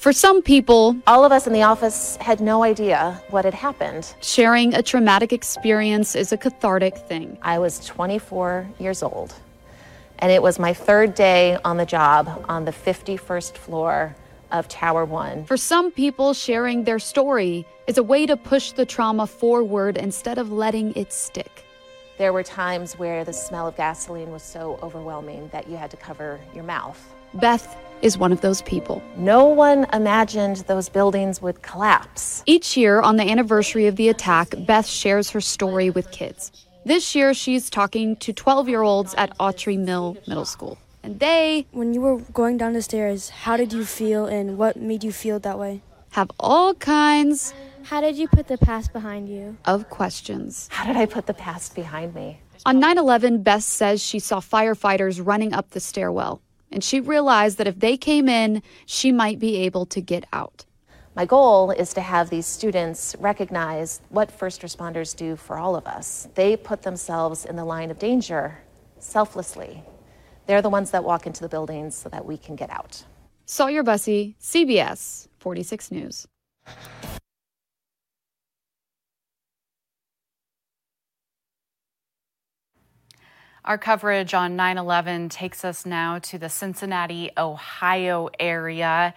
For 0.00 0.14
some 0.14 0.40
people, 0.40 0.96
all 1.06 1.26
of 1.26 1.30
us 1.30 1.46
in 1.46 1.52
the 1.52 1.64
office 1.64 2.16
had 2.22 2.40
no 2.40 2.64
idea 2.64 3.22
what 3.28 3.44
had 3.44 3.52
happened. 3.52 4.14
Sharing 4.22 4.72
a 4.72 4.82
traumatic 4.82 5.30
experience 5.30 6.16
is 6.16 6.32
a 6.32 6.38
cathartic 6.38 6.96
thing. 6.96 7.36
I 7.42 7.58
was 7.58 7.84
24 7.84 8.66
years 8.78 9.02
old, 9.02 9.34
and 10.18 10.32
it 10.32 10.40
was 10.40 10.58
my 10.58 10.72
third 10.72 11.14
day 11.14 11.58
on 11.66 11.76
the 11.76 11.84
job 11.84 12.46
on 12.48 12.64
the 12.64 12.70
51st 12.70 13.58
floor 13.58 14.16
of 14.50 14.68
Tower 14.68 15.04
One. 15.04 15.44
For 15.44 15.58
some 15.58 15.90
people, 15.90 16.32
sharing 16.32 16.84
their 16.84 16.98
story 16.98 17.66
is 17.86 17.98
a 17.98 18.02
way 18.02 18.24
to 18.24 18.38
push 18.38 18.72
the 18.72 18.86
trauma 18.86 19.26
forward 19.26 19.98
instead 19.98 20.38
of 20.38 20.50
letting 20.50 20.96
it 20.96 21.12
stick. 21.12 21.62
There 22.16 22.32
were 22.32 22.42
times 22.42 22.98
where 22.98 23.22
the 23.22 23.34
smell 23.34 23.66
of 23.66 23.76
gasoline 23.76 24.30
was 24.30 24.42
so 24.42 24.78
overwhelming 24.82 25.50
that 25.52 25.68
you 25.68 25.76
had 25.76 25.90
to 25.90 25.98
cover 25.98 26.40
your 26.54 26.64
mouth. 26.64 26.98
Beth 27.34 27.76
is 28.02 28.18
one 28.18 28.32
of 28.32 28.40
those 28.40 28.62
people. 28.62 29.02
No 29.16 29.46
one 29.46 29.86
imagined 29.92 30.58
those 30.66 30.88
buildings 30.88 31.42
would 31.42 31.62
collapse. 31.62 32.42
Each 32.46 32.76
year, 32.76 33.00
on 33.00 33.16
the 33.16 33.30
anniversary 33.30 33.86
of 33.86 33.96
the 33.96 34.08
attack, 34.08 34.54
Beth 34.66 34.86
shares 34.86 35.30
her 35.30 35.40
story 35.40 35.90
with 35.90 36.10
kids. 36.10 36.52
This 36.84 37.14
year, 37.14 37.34
she's 37.34 37.68
talking 37.68 38.16
to 38.16 38.32
12 38.32 38.68
year 38.68 38.82
olds 38.82 39.14
at 39.14 39.36
Autry 39.38 39.78
Mill 39.78 40.16
Middle 40.26 40.44
School. 40.44 40.78
And 41.02 41.18
they. 41.20 41.66
When 41.72 41.94
you 41.94 42.00
were 42.00 42.18
going 42.32 42.56
down 42.56 42.72
the 42.72 42.82
stairs, 42.82 43.28
how 43.30 43.56
did 43.56 43.72
you 43.72 43.84
feel 43.84 44.26
and 44.26 44.58
what 44.58 44.76
made 44.76 45.04
you 45.04 45.12
feel 45.12 45.38
that 45.40 45.58
way? 45.58 45.82
Have 46.10 46.30
all 46.40 46.74
kinds. 46.74 47.54
How 47.84 48.00
did 48.00 48.16
you 48.16 48.28
put 48.28 48.48
the 48.48 48.58
past 48.58 48.92
behind 48.92 49.28
you? 49.28 49.56
Of 49.64 49.88
questions. 49.88 50.68
How 50.70 50.86
did 50.86 50.96
I 50.96 51.06
put 51.06 51.26
the 51.26 51.34
past 51.34 51.74
behind 51.74 52.14
me? 52.14 52.40
On 52.66 52.78
9 52.78 52.98
11, 52.98 53.42
Beth 53.42 53.62
says 53.62 54.02
she 54.02 54.18
saw 54.18 54.40
firefighters 54.40 55.24
running 55.24 55.54
up 55.54 55.70
the 55.70 55.80
stairwell 55.80 56.42
and 56.70 56.82
she 56.82 57.00
realized 57.00 57.58
that 57.58 57.66
if 57.66 57.78
they 57.78 57.96
came 57.96 58.28
in, 58.28 58.62
she 58.86 59.12
might 59.12 59.38
be 59.38 59.56
able 59.56 59.86
to 59.86 60.00
get 60.00 60.24
out. 60.32 60.64
My 61.16 61.26
goal 61.26 61.72
is 61.72 61.92
to 61.94 62.00
have 62.00 62.30
these 62.30 62.46
students 62.46 63.16
recognize 63.18 64.00
what 64.10 64.30
first 64.30 64.62
responders 64.62 65.14
do 65.14 65.34
for 65.34 65.58
all 65.58 65.74
of 65.74 65.86
us. 65.86 66.28
They 66.34 66.56
put 66.56 66.82
themselves 66.82 67.44
in 67.44 67.56
the 67.56 67.64
line 67.64 67.90
of 67.90 67.98
danger 67.98 68.58
selflessly. 68.98 69.82
They're 70.46 70.62
the 70.62 70.70
ones 70.70 70.92
that 70.92 71.02
walk 71.02 71.26
into 71.26 71.40
the 71.40 71.48
buildings 71.48 71.96
so 71.96 72.08
that 72.10 72.24
we 72.24 72.36
can 72.36 72.54
get 72.54 72.70
out. 72.70 73.04
Sawyer 73.44 73.82
Bussey, 73.82 74.36
CBS 74.40 75.26
46 75.40 75.90
News. 75.90 76.28
Our 83.70 83.78
coverage 83.78 84.34
on 84.34 84.56
9 84.56 84.78
11 84.78 85.28
takes 85.28 85.64
us 85.64 85.86
now 85.86 86.18
to 86.18 86.38
the 86.38 86.48
Cincinnati, 86.48 87.30
Ohio 87.38 88.28
area. 88.40 89.14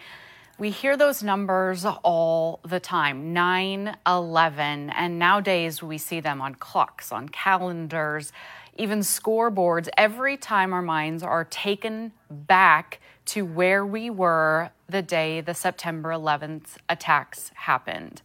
We 0.60 0.70
hear 0.70 0.96
those 0.96 1.24
numbers 1.24 1.86
all 1.86 2.60
the 2.64 2.80
time 2.80 3.34
9 3.34 3.98
11. 4.06 4.92
And 4.92 5.18
nowadays 5.18 5.82
we 5.82 5.98
see 5.98 6.20
them 6.20 6.40
on 6.40 6.54
clocks, 6.54 7.12
on 7.12 7.30
calendars, 7.30 8.32
even 8.78 9.00
scoreboards. 9.00 9.90
Every 9.98 10.38
time 10.38 10.72
our 10.72 10.84
minds 10.84 11.24
are 11.24 11.46
taken 11.46 12.12
back 12.30 13.00
to 13.26 13.46
where 13.46 13.84
we 13.84 14.12
were 14.12 14.70
the 14.88 15.02
day 15.02 15.42
the 15.42 15.56
September 15.56 16.10
11th 16.10 16.78
attacks 16.88 17.50
happened. 17.56 18.22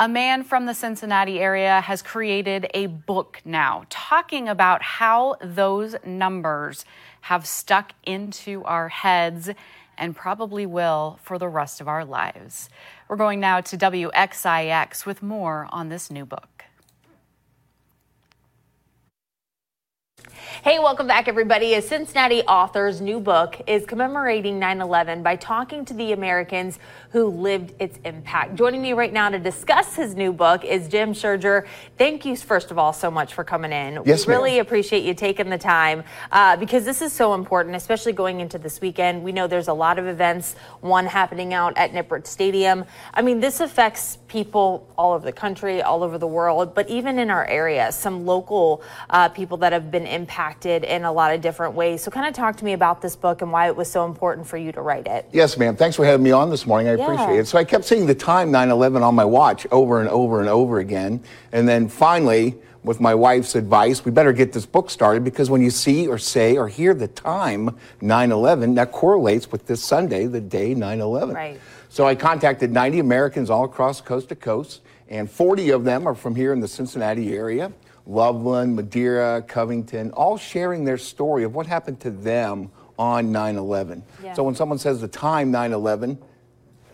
A 0.00 0.06
man 0.06 0.44
from 0.44 0.66
the 0.66 0.74
Cincinnati 0.74 1.40
area 1.40 1.80
has 1.80 2.02
created 2.02 2.70
a 2.72 2.86
book 2.86 3.40
now 3.44 3.82
talking 3.90 4.48
about 4.48 4.80
how 4.80 5.34
those 5.42 5.96
numbers 6.06 6.84
have 7.22 7.44
stuck 7.44 7.94
into 8.04 8.62
our 8.62 8.90
heads 8.90 9.50
and 9.96 10.14
probably 10.14 10.66
will 10.66 11.18
for 11.24 11.36
the 11.36 11.48
rest 11.48 11.80
of 11.80 11.88
our 11.88 12.04
lives. 12.04 12.70
We're 13.08 13.16
going 13.16 13.40
now 13.40 13.60
to 13.60 13.76
WXIX 13.76 15.04
with 15.04 15.20
more 15.20 15.66
on 15.70 15.88
this 15.88 16.12
new 16.12 16.24
book. 16.24 16.66
Hey, 20.62 20.78
welcome 20.78 21.06
back, 21.06 21.28
everybody. 21.28 21.74
A 21.74 21.82
Cincinnati 21.82 22.42
author's 22.42 23.00
new 23.00 23.20
book 23.20 23.60
is 23.66 23.86
commemorating 23.86 24.58
9 24.58 24.80
11 24.80 25.22
by 25.22 25.36
talking 25.36 25.84
to 25.86 25.94
the 25.94 26.12
Americans 26.12 26.78
who 27.10 27.26
lived 27.26 27.74
its 27.78 27.98
impact. 28.04 28.54
Joining 28.54 28.82
me 28.82 28.92
right 28.92 29.12
now 29.12 29.28
to 29.30 29.38
discuss 29.38 29.94
his 29.94 30.14
new 30.14 30.32
book 30.32 30.64
is 30.64 30.88
Jim 30.88 31.12
Scherger. 31.12 31.66
Thank 31.96 32.24
you, 32.24 32.36
first 32.36 32.70
of 32.70 32.78
all, 32.78 32.92
so 32.92 33.10
much 33.10 33.34
for 33.34 33.44
coming 33.44 33.72
in. 33.72 34.02
Yes, 34.04 34.26
we 34.26 34.34
really 34.34 34.58
appreciate 34.58 35.04
you 35.04 35.14
taking 35.14 35.48
the 35.48 35.58
time 35.58 36.04
uh, 36.32 36.56
because 36.56 36.84
this 36.84 37.02
is 37.02 37.12
so 37.12 37.34
important, 37.34 37.76
especially 37.76 38.12
going 38.12 38.40
into 38.40 38.58
this 38.58 38.80
weekend. 38.80 39.22
We 39.22 39.32
know 39.32 39.46
there's 39.46 39.68
a 39.68 39.74
lot 39.74 39.98
of 39.98 40.06
events, 40.06 40.54
one 40.80 41.06
happening 41.06 41.54
out 41.54 41.76
at 41.76 41.92
Nippert 41.92 42.26
Stadium. 42.26 42.84
I 43.14 43.22
mean, 43.22 43.40
this 43.40 43.60
affects 43.60 44.18
people 44.28 44.86
all 44.96 45.14
over 45.14 45.24
the 45.24 45.32
country, 45.32 45.82
all 45.82 46.02
over 46.02 46.18
the 46.18 46.26
world, 46.26 46.74
but 46.74 46.88
even 46.88 47.18
in 47.18 47.30
our 47.30 47.46
area, 47.46 47.90
some 47.90 48.26
local 48.26 48.82
uh, 49.10 49.28
people 49.30 49.56
that 49.58 49.72
have 49.72 49.90
been 49.90 50.06
impacted 50.06 50.84
in 50.84 51.04
a 51.04 51.12
lot 51.12 51.34
of 51.34 51.40
different 51.40 51.74
ways. 51.74 52.02
So, 52.02 52.10
kind 52.10 52.26
of 52.26 52.34
talk 52.34 52.56
to 52.58 52.64
me 52.64 52.74
about 52.74 53.00
this 53.02 53.16
book 53.16 53.42
and 53.42 53.50
why 53.50 53.66
it 53.66 53.76
was 53.76 53.90
so 53.90 54.04
important 54.04 54.46
for 54.46 54.56
you 54.56 54.70
to 54.72 54.80
write 54.80 55.06
it. 55.06 55.26
Yes, 55.32 55.56
ma'am. 55.56 55.76
Thanks 55.76 55.96
for 55.96 56.04
having 56.04 56.22
me 56.22 56.30
on 56.30 56.50
this 56.50 56.66
morning. 56.66 56.88
I 56.88 56.94
Yeah. 56.94 57.04
appreciate 57.04 57.40
it. 57.40 57.46
So 57.48 57.58
I 57.58 57.64
kept 57.64 57.84
seeing 57.84 58.06
the 58.06 58.14
time 58.14 58.50
9/11 58.52 59.02
on 59.02 59.14
my 59.14 59.24
watch 59.24 59.66
over 59.70 60.00
and 60.00 60.08
over 60.10 60.40
and 60.40 60.48
over 60.48 60.78
again, 60.78 61.20
and 61.52 61.68
then 61.68 61.88
finally, 61.88 62.56
with 62.84 63.00
my 63.00 63.14
wife's 63.14 63.54
advice, 63.54 64.04
we 64.04 64.10
better 64.10 64.32
get 64.32 64.52
this 64.52 64.64
book 64.64 64.88
started 64.88 65.24
because 65.24 65.50
when 65.50 65.60
you 65.60 65.70
see 65.70 66.06
or 66.06 66.16
say 66.16 66.56
or 66.56 66.68
hear 66.68 66.94
the 66.94 67.08
time 67.08 67.76
9/11, 68.00 68.74
that 68.76 68.92
correlates 68.92 69.50
with 69.50 69.66
this 69.66 69.82
Sunday, 69.82 70.26
the 70.26 70.40
day 70.40 70.74
9/11. 70.74 71.34
Right. 71.34 71.60
So 71.88 72.06
I 72.06 72.14
contacted 72.14 72.70
90 72.70 72.98
Americans 72.98 73.50
all 73.50 73.64
across 73.64 74.00
coast 74.00 74.28
to 74.28 74.36
coast, 74.36 74.82
and 75.08 75.30
40 75.30 75.70
of 75.70 75.84
them 75.84 76.06
are 76.06 76.14
from 76.14 76.34
here 76.34 76.52
in 76.52 76.60
the 76.60 76.68
Cincinnati 76.68 77.34
area. 77.34 77.72
Loveland, 78.06 78.74
Madeira, 78.74 79.42
Covington, 79.42 80.10
all 80.12 80.38
sharing 80.38 80.84
their 80.84 80.98
story 80.98 81.44
of 81.44 81.54
what 81.54 81.66
happened 81.66 82.00
to 82.00 82.10
them 82.10 82.70
on 82.98 83.30
9 83.32 83.56
11. 83.56 84.02
Yeah. 84.22 84.34
So 84.34 84.42
when 84.42 84.54
someone 84.54 84.78
says 84.78 85.00
the 85.00 85.08
time 85.08 85.50
9 85.50 85.72
11, 85.72 86.18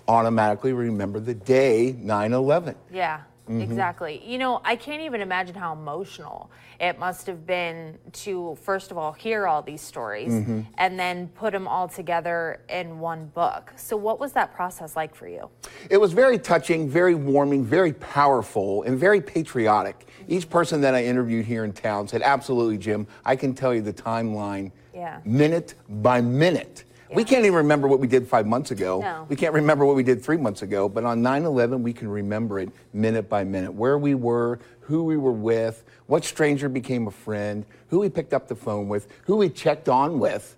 automatically 0.06 0.72
remember 0.72 1.20
the 1.20 1.34
day 1.34 1.96
9 1.98 2.32
11. 2.32 2.74
Yeah, 2.92 3.20
Mhm. 3.48 3.62
exactly. 3.62 4.22
You 4.24 4.38
know, 4.38 4.60
I 4.64 4.76
can't 4.76 5.02
even 5.02 5.20
imagine 5.20 5.54
how 5.54 5.72
emotional 5.74 6.50
it 6.80 6.98
must 6.98 7.26
have 7.26 7.46
been 7.46 7.98
to, 8.12 8.56
first 8.62 8.90
of 8.90 8.98
all, 8.98 9.12
hear 9.12 9.46
all 9.46 9.62
these 9.62 9.80
stories 9.82 10.32
Mhm. 10.32 10.66
and 10.78 10.98
then 10.98 11.28
put 11.28 11.52
them 11.52 11.68
all 11.68 11.86
together 11.88 12.60
in 12.68 12.98
one 13.00 13.26
book. 13.34 13.72
So, 13.76 13.96
what 13.96 14.18
was 14.18 14.32
that 14.32 14.54
process 14.54 14.96
like 14.96 15.14
for 15.14 15.28
you? 15.28 15.50
It 15.90 15.98
was 15.98 16.12
very 16.12 16.38
touching, 16.38 16.88
very 16.88 17.14
warming, 17.14 17.64
very 17.64 17.92
powerful, 17.92 18.82
and 18.82 18.98
very 18.98 19.20
patriotic. 19.20 20.06
Each 20.26 20.48
person 20.48 20.80
that 20.80 20.94
I 20.94 21.04
interviewed 21.04 21.44
here 21.44 21.64
in 21.64 21.72
town 21.72 22.08
said, 22.08 22.22
Absolutely, 22.22 22.78
Jim, 22.78 23.06
I 23.24 23.36
can 23.36 23.54
tell 23.54 23.74
you 23.74 23.82
the 23.82 23.92
timeline 23.92 24.72
Yeah. 24.94 25.18
minute 25.24 25.74
by 25.88 26.20
minute. 26.22 26.84
We 27.14 27.24
can't 27.24 27.44
even 27.44 27.56
remember 27.56 27.88
what 27.88 28.00
we 28.00 28.06
did 28.06 28.26
five 28.26 28.46
months 28.46 28.70
ago. 28.70 29.00
No. 29.00 29.26
We 29.28 29.36
can't 29.36 29.54
remember 29.54 29.84
what 29.84 29.96
we 29.96 30.02
did 30.02 30.22
three 30.22 30.36
months 30.36 30.62
ago. 30.62 30.88
But 30.88 31.04
on 31.04 31.22
9 31.22 31.44
11, 31.44 31.82
we 31.82 31.92
can 31.92 32.08
remember 32.08 32.58
it 32.58 32.70
minute 32.92 33.28
by 33.28 33.44
minute 33.44 33.72
where 33.72 33.98
we 33.98 34.14
were, 34.14 34.58
who 34.80 35.04
we 35.04 35.16
were 35.16 35.32
with, 35.32 35.84
what 36.06 36.24
stranger 36.24 36.68
became 36.68 37.06
a 37.06 37.10
friend, 37.10 37.64
who 37.88 38.00
we 38.00 38.08
picked 38.08 38.34
up 38.34 38.48
the 38.48 38.56
phone 38.56 38.88
with, 38.88 39.08
who 39.24 39.36
we 39.36 39.48
checked 39.48 39.88
on 39.88 40.18
with, 40.18 40.56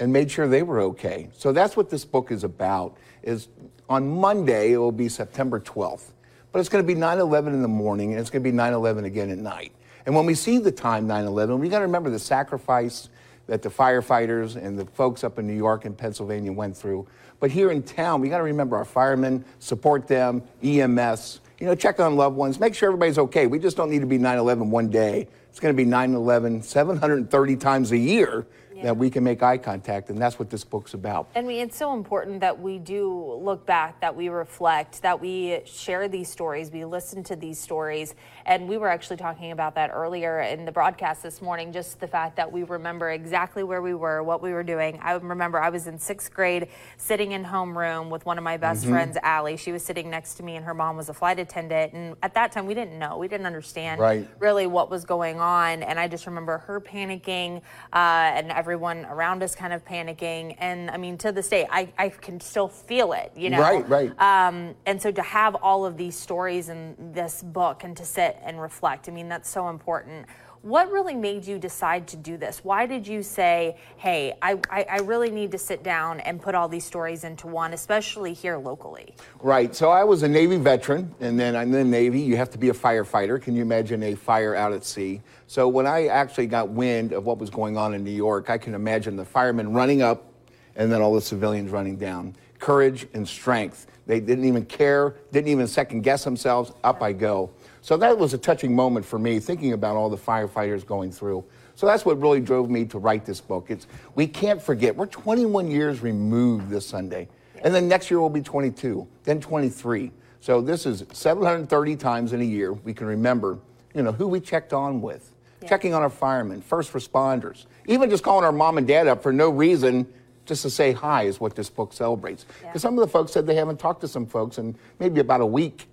and 0.00 0.12
made 0.12 0.30
sure 0.30 0.48
they 0.48 0.62
were 0.62 0.80
okay. 0.80 1.28
So 1.36 1.52
that's 1.52 1.76
what 1.76 1.90
this 1.90 2.04
book 2.04 2.32
is 2.32 2.44
about. 2.44 2.96
Is 3.22 3.48
on 3.88 4.08
Monday, 4.08 4.72
it 4.72 4.78
will 4.78 4.92
be 4.92 5.08
September 5.08 5.60
12th. 5.60 6.12
But 6.52 6.58
it's 6.58 6.68
going 6.68 6.82
to 6.82 6.86
be 6.86 6.98
9 6.98 7.18
11 7.18 7.54
in 7.54 7.62
the 7.62 7.68
morning, 7.68 8.12
and 8.12 8.20
it's 8.20 8.30
going 8.30 8.42
to 8.42 8.48
be 8.48 8.56
9 8.56 8.72
11 8.72 9.04
again 9.04 9.30
at 9.30 9.38
night. 9.38 9.72
And 10.06 10.14
when 10.14 10.26
we 10.26 10.34
see 10.34 10.58
the 10.58 10.72
time 10.72 11.06
9 11.06 11.24
11, 11.26 11.58
we 11.58 11.68
got 11.68 11.78
to 11.78 11.84
remember 11.84 12.10
the 12.10 12.18
sacrifice 12.18 13.08
that 13.50 13.62
the 13.62 13.68
firefighters 13.68 14.54
and 14.54 14.78
the 14.78 14.86
folks 14.86 15.24
up 15.24 15.36
in 15.36 15.44
New 15.44 15.56
York 15.56 15.84
and 15.84 15.98
Pennsylvania 15.98 16.52
went 16.52 16.76
through. 16.76 17.04
But 17.40 17.50
here 17.50 17.72
in 17.72 17.82
town, 17.82 18.20
we 18.20 18.28
got 18.28 18.38
to 18.38 18.44
remember 18.44 18.76
our 18.76 18.84
firemen, 18.84 19.44
support 19.58 20.06
them, 20.06 20.44
EMS, 20.62 21.40
you 21.58 21.66
know, 21.66 21.74
check 21.74 21.98
on 21.98 22.14
loved 22.14 22.36
ones, 22.36 22.60
make 22.60 22.76
sure 22.76 22.88
everybody's 22.90 23.18
okay. 23.18 23.48
We 23.48 23.58
just 23.58 23.76
don't 23.76 23.90
need 23.90 24.02
to 24.02 24.06
be 24.06 24.18
9 24.18 24.38
11 24.38 24.70
one 24.70 24.88
day. 24.88 25.26
It's 25.48 25.58
going 25.58 25.74
to 25.74 25.76
be 25.76 25.84
9 25.84 26.14
11 26.14 26.62
730 26.62 27.56
times 27.56 27.90
a 27.90 27.98
year 27.98 28.46
that 28.82 28.96
we 28.96 29.10
can 29.10 29.24
make 29.24 29.42
eye 29.42 29.58
contact, 29.58 30.10
and 30.10 30.18
that's 30.18 30.38
what 30.38 30.50
this 30.50 30.64
book's 30.64 30.94
about. 30.94 31.28
And 31.34 31.46
mean, 31.46 31.60
it's 31.60 31.76
so 31.76 31.92
important 31.94 32.40
that 32.40 32.60
we 32.60 32.78
do 32.78 33.12
look 33.40 33.66
back, 33.66 34.00
that 34.00 34.14
we 34.14 34.28
reflect, 34.28 35.02
that 35.02 35.20
we 35.20 35.60
share 35.64 36.08
these 36.08 36.28
stories, 36.28 36.70
we 36.70 36.84
listen 36.84 37.22
to 37.24 37.36
these 37.36 37.58
stories. 37.58 38.14
And 38.46 38.68
we 38.68 38.76
were 38.76 38.88
actually 38.88 39.16
talking 39.16 39.52
about 39.52 39.74
that 39.74 39.90
earlier 39.92 40.40
in 40.40 40.64
the 40.64 40.72
broadcast 40.72 41.22
this 41.22 41.42
morning, 41.42 41.72
just 41.72 42.00
the 42.00 42.06
fact 42.06 42.36
that 42.36 42.50
we 42.50 42.62
remember 42.62 43.10
exactly 43.10 43.62
where 43.62 43.82
we 43.82 43.94
were, 43.94 44.22
what 44.22 44.42
we 44.42 44.52
were 44.52 44.62
doing. 44.62 44.98
I 45.02 45.12
remember 45.12 45.60
I 45.60 45.70
was 45.70 45.86
in 45.86 45.98
sixth 45.98 46.32
grade 46.32 46.68
sitting 46.96 47.32
in 47.32 47.44
homeroom 47.44 48.08
with 48.10 48.24
one 48.26 48.38
of 48.38 48.44
my 48.44 48.56
best 48.56 48.84
Mhm. 48.84 48.90
friends, 48.90 49.18
Allie. 49.22 49.56
She 49.56 49.72
was 49.72 49.84
sitting 49.84 50.10
next 50.10 50.34
to 50.34 50.42
me, 50.42 50.56
and 50.56 50.64
her 50.64 50.74
mom 50.74 50.96
was 50.96 51.08
a 51.08 51.14
flight 51.14 51.38
attendant. 51.38 51.92
And 51.92 52.16
at 52.22 52.34
that 52.34 52.52
time, 52.52 52.66
we 52.66 52.74
didn't 52.74 52.98
know, 52.98 53.18
we 53.18 53.28
didn't 53.28 53.46
understand 53.46 54.00
Right. 54.00 54.26
really 54.38 54.66
what 54.66 54.90
was 54.90 55.04
going 55.04 55.40
on. 55.40 55.82
And 55.82 55.98
I 55.98 56.08
just 56.08 56.26
remember 56.26 56.58
her 56.58 56.80
panicking 56.80 57.62
uh, 57.92 57.96
and 58.36 58.50
everyone 58.70 59.04
around 59.06 59.42
us 59.42 59.56
kind 59.56 59.72
of 59.72 59.84
panicking. 59.84 60.54
And 60.58 60.92
I 60.92 60.96
mean, 60.96 61.18
to 61.18 61.32
this 61.32 61.48
day, 61.48 61.66
I, 61.68 61.92
I 61.98 62.10
can 62.10 62.40
still 62.40 62.68
feel 62.68 63.12
it, 63.14 63.32
you 63.34 63.50
know? 63.50 63.58
Right, 63.58 63.88
right. 63.88 64.10
Um, 64.20 64.76
and 64.86 65.02
so 65.02 65.10
to 65.10 65.22
have 65.22 65.56
all 65.56 65.84
of 65.84 65.96
these 65.96 66.16
stories 66.16 66.68
in 66.68 66.94
this 67.12 67.42
book 67.42 67.82
and 67.82 67.96
to 67.96 68.04
sit 68.04 68.38
and 68.44 68.60
reflect, 68.60 69.08
I 69.08 69.12
mean, 69.12 69.28
that's 69.28 69.50
so 69.50 69.70
important. 69.70 70.26
What 70.62 70.92
really 70.92 71.14
made 71.14 71.46
you 71.46 71.58
decide 71.58 72.06
to 72.08 72.18
do 72.18 72.36
this? 72.36 72.62
Why 72.62 72.84
did 72.84 73.06
you 73.06 73.22
say, 73.22 73.78
hey, 73.96 74.34
I, 74.42 74.58
I, 74.68 74.84
I 74.90 74.98
really 74.98 75.30
need 75.30 75.52
to 75.52 75.58
sit 75.58 75.82
down 75.82 76.20
and 76.20 76.40
put 76.40 76.54
all 76.54 76.68
these 76.68 76.84
stories 76.84 77.24
into 77.24 77.46
one, 77.46 77.72
especially 77.72 78.34
here 78.34 78.58
locally? 78.58 79.14
Right. 79.40 79.74
So 79.74 79.88
I 79.88 80.04
was 80.04 80.22
a 80.22 80.28
Navy 80.28 80.58
veteran, 80.58 81.14
and 81.18 81.40
then 81.40 81.56
in 81.56 81.70
the 81.70 81.82
Navy, 81.82 82.20
you 82.20 82.36
have 82.36 82.50
to 82.50 82.58
be 82.58 82.68
a 82.68 82.74
firefighter. 82.74 83.40
Can 83.40 83.56
you 83.56 83.62
imagine 83.62 84.02
a 84.02 84.14
fire 84.14 84.54
out 84.54 84.74
at 84.74 84.84
sea? 84.84 85.22
So 85.46 85.66
when 85.66 85.86
I 85.86 86.08
actually 86.08 86.46
got 86.46 86.68
wind 86.68 87.12
of 87.12 87.24
what 87.24 87.38
was 87.38 87.48
going 87.48 87.78
on 87.78 87.94
in 87.94 88.04
New 88.04 88.10
York, 88.10 88.50
I 88.50 88.58
can 88.58 88.74
imagine 88.74 89.16
the 89.16 89.24
firemen 89.24 89.72
running 89.72 90.02
up 90.02 90.30
and 90.76 90.92
then 90.92 91.00
all 91.00 91.14
the 91.14 91.22
civilians 91.22 91.70
running 91.70 91.96
down. 91.96 92.36
Courage 92.58 93.06
and 93.14 93.26
strength. 93.26 93.86
They 94.06 94.20
didn't 94.20 94.44
even 94.44 94.66
care, 94.66 95.14
didn't 95.32 95.48
even 95.48 95.66
second 95.66 96.02
guess 96.02 96.22
themselves. 96.22 96.72
Up 96.84 97.02
I 97.02 97.12
go. 97.12 97.50
So 97.82 97.96
that 97.96 98.18
was 98.18 98.34
a 98.34 98.38
touching 98.38 98.74
moment 98.74 99.06
for 99.06 99.18
me, 99.18 99.38
thinking 99.40 99.72
about 99.72 99.96
all 99.96 100.10
the 100.10 100.16
firefighters 100.16 100.84
going 100.84 101.10
through. 101.12 101.44
So 101.74 101.86
that's 101.86 102.04
what 102.04 102.20
really 102.20 102.40
drove 102.40 102.68
me 102.68 102.84
to 102.86 102.98
write 102.98 103.24
this 103.24 103.40
book. 103.40 103.66
It's 103.70 103.86
we 104.14 104.26
can't 104.26 104.60
forget. 104.60 104.94
We're 104.94 105.06
21 105.06 105.70
years 105.70 106.02
removed 106.02 106.68
this 106.68 106.86
Sunday, 106.86 107.28
and 107.62 107.74
then 107.74 107.88
next 107.88 108.10
year 108.10 108.20
we'll 108.20 108.28
be 108.28 108.42
22, 108.42 109.06
then 109.24 109.40
23. 109.40 110.12
So 110.40 110.60
this 110.60 110.84
is 110.84 111.04
730 111.12 111.96
times 111.96 112.32
in 112.32 112.40
a 112.40 112.44
year 112.44 112.72
we 112.72 112.92
can 112.92 113.06
remember, 113.06 113.58
you 113.94 114.02
know, 114.02 114.12
who 114.12 114.28
we 114.28 114.40
checked 114.40 114.72
on 114.72 115.00
with, 115.00 115.34
checking 115.66 115.94
on 115.94 116.02
our 116.02 116.10
firemen, 116.10 116.60
first 116.60 116.92
responders, 116.92 117.64
even 117.86 118.10
just 118.10 118.22
calling 118.22 118.44
our 118.44 118.52
mom 118.52 118.76
and 118.76 118.86
dad 118.86 119.06
up 119.06 119.22
for 119.22 119.32
no 119.32 119.48
reason. 119.50 120.06
Just 120.46 120.62
to 120.62 120.70
say 120.70 120.92
hi 120.92 121.24
is 121.24 121.38
what 121.38 121.54
this 121.54 121.70
book 121.70 121.92
celebrates. 121.92 122.44
Because 122.62 122.82
some 122.82 122.98
of 122.98 123.06
the 123.06 123.12
folks 123.12 123.30
said 123.30 123.46
they 123.46 123.54
haven't 123.54 123.78
talked 123.78 124.00
to 124.00 124.08
some 124.08 124.26
folks 124.26 124.58
in 124.58 124.74
maybe 124.98 125.20
about 125.20 125.40
a 125.40 125.46
week. 125.46 125.86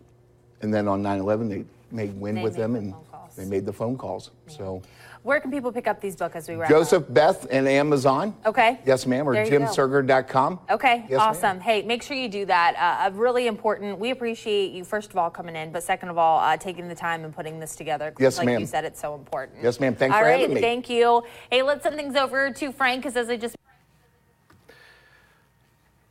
And 0.62 0.74
then 0.74 0.88
on 0.88 1.03
9 1.03 1.20
11, 1.20 1.50
they 1.50 1.65
made 1.91 2.13
wind 2.20 2.38
They 2.38 2.44
with 2.44 2.53
made 2.58 2.62
them 2.63 2.74
the 2.74 2.79
and 2.79 2.94
phone 2.94 3.06
calls. 3.12 3.36
they 3.36 3.46
made 3.46 3.65
the 3.65 3.74
phone 3.74 3.98
calls. 3.98 4.32
So, 4.48 4.82
Where 5.24 5.40
can 5.40 5.51
people 5.51 5.72
pick 5.72 5.88
up 5.88 6.00
these 6.00 6.16
books 6.16 6.35
as 6.35 6.48
we 6.48 6.55
wrap 6.55 6.70
Joseph 6.70 7.03
up? 7.03 7.14
Beth 7.14 7.48
and 7.51 7.68
Amazon. 7.68 8.33
Okay. 8.46 8.79
Yes, 8.85 9.05
ma'am. 9.05 9.27
Or 9.27 9.33
There 9.33 9.44
you 9.46 9.50
go. 9.51 9.59
jimscherger.com. 9.66 10.59
Okay, 10.72 11.01
Yes, 11.09 11.11
ma'am. 11.11 11.20
awesome. 11.20 11.59
Hey, 11.59 11.81
make 11.81 12.01
sure 12.03 12.16
you 12.16 12.29
do 12.29 12.46
that. 12.46 12.75
Uh, 12.77 13.07
uh, 13.07 13.18
really 13.18 13.48
important. 13.48 14.00
We 14.00 14.11
appreciate 14.11 14.72
you, 14.72 14.83
first 14.85 15.09
of 15.11 15.18
all, 15.18 15.29
coming 15.29 15.55
in, 15.55 15.72
but 15.72 15.83
second 15.83 16.09
of 16.09 16.18
all, 16.18 16.40
uh, 16.40 16.55
taking 16.57 16.88
the 16.88 16.96
time 16.96 17.25
and 17.25 17.35
putting 17.35 17.59
this 17.59 17.75
together. 17.75 18.14
Yes, 18.20 18.38
like 18.38 18.46
ma'am. 18.46 18.59
you 18.61 18.66
said, 18.66 18.85
it's 18.85 19.01
so 19.01 19.16
important. 19.16 19.57
Yes, 19.61 19.79
ma'am. 19.79 19.96
Thanks 19.96 20.14
All 20.16 20.22
for 20.22 20.27
right, 20.27 20.40
having 20.40 20.55
me. 20.55 20.61
thank 20.61 20.90
you. 20.90 21.24
Hey, 21.51 21.61
let's 21.61 21.83
send 21.83 21.96
things 21.96 22.16
over 22.16 22.51
to 22.51 22.72
Frank 22.72 23.01
because 23.03 23.18
as 23.18 23.27
I 23.29 23.35
just 23.38 23.55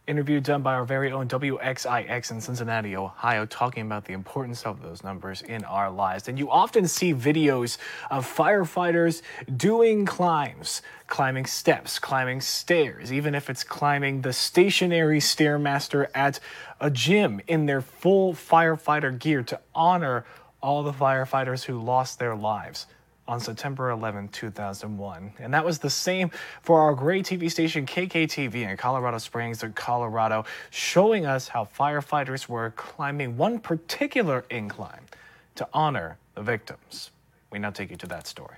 interview 0.07 0.41
done 0.41 0.63
by 0.63 0.75
our 0.75 0.85
very 0.85 1.11
own 1.11 1.27
WXIX 1.29 2.31
in 2.31 2.41
Cincinnati, 2.41 2.97
Ohio, 2.97 3.45
talking 3.47 3.85
about 3.85 4.05
the 4.05 4.13
importance 4.13 4.65
of 4.65 4.81
those 4.83 5.03
numbers 5.03 5.43
in 5.43 5.65
our 5.65 5.91
lives. 5.91 6.29
And 6.29 6.39
you 6.39 6.51
often 6.51 6.87
see 6.87 7.13
videos 7.13 7.77
of 8.11 8.27
firefighters 8.27 9.23
doing 9.57 10.07
climbs, 10.07 10.83
climbing 11.09 11.47
steps, 11.47 11.99
climbing 11.99 12.41
stairs, 12.41 13.13
even 13.13 13.35
if 13.35 13.51
it's 13.51 13.65
climbing 13.65 14.23
the 14.23 14.33
stationary 14.33 15.19
stairmaster 15.19 16.07
at 16.15 16.39
a 16.81 16.91
gym 16.91 17.41
in 17.49 17.67
their 17.67 17.81
full 17.81 18.33
firefighter 18.33 19.17
gear 19.19 19.43
to 19.43 19.61
honor 19.75 20.25
all 20.63 20.83
the 20.83 20.93
firefighters 20.93 21.65
who 21.65 21.81
lost 21.81 22.19
their 22.19 22.35
lives 22.35 22.87
on 23.29 23.41
September 23.41 23.91
11, 23.91 24.29
2001. 24.29 25.33
And 25.39 25.55
that 25.55 25.65
was 25.65 25.79
the 25.79 25.91
same 25.91 26.31
for 26.63 26.81
our 26.81 26.95
Gray 26.95 27.23
TV 27.23 27.51
station 27.51 27.87
KKTV 27.87 28.55
in 28.55 28.77
Colorado 28.77 29.19
Springs, 29.19 29.65
Colorado, 29.75 30.45
showing 30.71 31.27
us 31.27 31.49
how 31.49 31.69
firefighters 31.79 32.49
were 32.49 32.71
climbing 32.77 33.37
one 33.37 33.59
particular 33.59 34.45
incline 34.51 35.03
to 35.57 35.69
honor 35.73 36.19
the 36.35 36.43
victims. 36.43 37.11
We 37.51 37.59
now 37.59 37.71
take 37.71 37.91
you 37.91 37.97
to 37.97 38.07
that 38.07 38.27
story. 38.27 38.57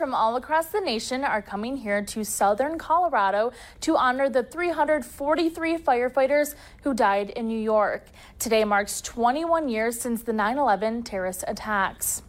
From 0.00 0.14
all 0.14 0.36
across 0.36 0.68
the 0.68 0.80
nation 0.80 1.24
are 1.24 1.42
coming 1.42 1.76
here 1.76 2.02
to 2.02 2.24
southern 2.24 2.78
Colorado 2.78 3.52
to 3.82 3.98
honor 3.98 4.30
the 4.30 4.42
343 4.42 5.76
firefighters 5.76 6.54
who 6.84 6.94
died 6.94 7.28
in 7.28 7.46
New 7.46 7.60
York. 7.60 8.06
Today 8.38 8.64
marks 8.64 9.02
21 9.02 9.68
years 9.68 10.00
since 10.00 10.22
the 10.22 10.32
9 10.32 10.56
11 10.56 11.02
terrorist 11.02 11.44
attacks. 11.46 12.22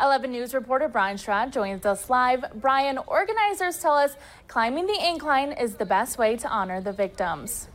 11 0.00 0.32
News 0.32 0.54
reporter 0.54 0.88
Brian 0.88 1.18
Schrad 1.18 1.52
joins 1.52 1.84
us 1.84 2.08
live. 2.08 2.46
Brian, 2.54 2.96
organizers 2.96 3.76
tell 3.76 3.98
us 3.98 4.16
climbing 4.48 4.86
the 4.86 5.06
incline 5.06 5.52
is 5.52 5.74
the 5.74 5.84
best 5.84 6.16
way 6.16 6.34
to 6.38 6.48
honor 6.48 6.80
the 6.80 6.94
victims. 6.94 7.68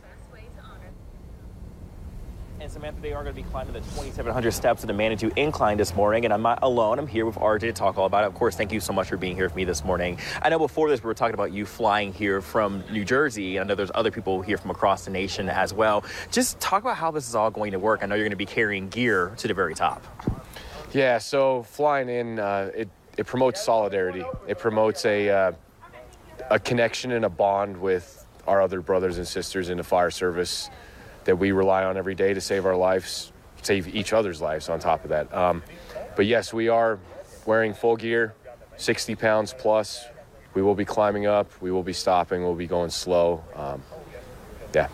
And 2.60 2.68
Samantha, 2.68 3.00
they 3.00 3.12
are 3.12 3.22
going 3.22 3.36
to 3.36 3.40
be 3.40 3.48
climbing 3.48 3.72
the 3.72 3.80
2,700 3.80 4.50
steps 4.50 4.82
of 4.82 4.88
the 4.88 4.92
Manitou 4.92 5.30
Incline 5.36 5.76
this 5.76 5.94
morning, 5.94 6.24
and 6.24 6.34
I'm 6.34 6.42
not 6.42 6.58
alone. 6.62 6.98
I'm 6.98 7.06
here 7.06 7.24
with 7.24 7.36
RJ 7.36 7.60
to 7.60 7.72
talk 7.72 7.96
all 7.96 8.06
about 8.06 8.24
it. 8.24 8.26
Of 8.26 8.34
course, 8.34 8.56
thank 8.56 8.72
you 8.72 8.80
so 8.80 8.92
much 8.92 9.08
for 9.08 9.16
being 9.16 9.36
here 9.36 9.44
with 9.44 9.54
me 9.54 9.62
this 9.62 9.84
morning. 9.84 10.18
I 10.42 10.48
know 10.48 10.58
before 10.58 10.90
this, 10.90 11.00
we 11.00 11.06
were 11.06 11.14
talking 11.14 11.34
about 11.34 11.52
you 11.52 11.64
flying 11.64 12.12
here 12.12 12.40
from 12.40 12.82
New 12.90 13.04
Jersey. 13.04 13.58
and 13.58 13.64
I 13.64 13.68
know 13.68 13.76
there's 13.76 13.92
other 13.94 14.10
people 14.10 14.42
here 14.42 14.58
from 14.58 14.72
across 14.72 15.04
the 15.04 15.12
nation 15.12 15.48
as 15.48 15.72
well. 15.72 16.04
Just 16.32 16.58
talk 16.58 16.82
about 16.82 16.96
how 16.96 17.12
this 17.12 17.28
is 17.28 17.36
all 17.36 17.48
going 17.52 17.70
to 17.70 17.78
work. 17.78 18.02
I 18.02 18.06
know 18.06 18.16
you're 18.16 18.24
going 18.24 18.30
to 18.30 18.36
be 18.36 18.44
carrying 18.44 18.88
gear 18.88 19.32
to 19.36 19.46
the 19.46 19.54
very 19.54 19.76
top. 19.76 20.02
Yeah, 20.92 21.18
so 21.18 21.62
flying 21.62 22.08
in, 22.08 22.40
uh, 22.40 22.72
it, 22.74 22.88
it 23.16 23.26
promotes 23.26 23.64
solidarity. 23.64 24.24
It 24.48 24.58
promotes 24.58 25.04
a, 25.04 25.30
uh, 25.30 25.52
a 26.50 26.58
connection 26.58 27.12
and 27.12 27.24
a 27.24 27.30
bond 27.30 27.76
with 27.76 28.26
our 28.48 28.60
other 28.60 28.80
brothers 28.80 29.18
and 29.18 29.28
sisters 29.28 29.68
in 29.68 29.76
the 29.76 29.84
fire 29.84 30.10
service 30.10 30.70
that 31.28 31.36
we 31.36 31.52
rely 31.52 31.84
on 31.84 31.98
every 31.98 32.14
day 32.14 32.32
to 32.32 32.40
save 32.40 32.64
our 32.64 32.74
lives, 32.74 33.32
save 33.60 33.94
each 33.94 34.14
other's 34.14 34.40
lives 34.40 34.70
on 34.70 34.80
top 34.80 35.04
of 35.04 35.10
that. 35.10 35.32
Um, 35.34 35.62
but 36.16 36.24
yes, 36.24 36.54
we 36.54 36.70
are 36.70 36.98
wearing 37.44 37.74
full 37.74 37.96
gear, 37.96 38.32
60 38.78 39.14
pounds 39.14 39.52
plus. 39.52 40.06
We 40.54 40.62
will 40.62 40.74
be 40.74 40.86
climbing 40.86 41.26
up, 41.26 41.50
we 41.60 41.70
will 41.70 41.82
be 41.82 41.92
stopping, 41.92 42.42
we'll 42.44 42.54
be 42.54 42.66
going 42.66 42.88
slow. 42.88 43.44
Um, 43.54 43.82
yeah. 44.74 44.88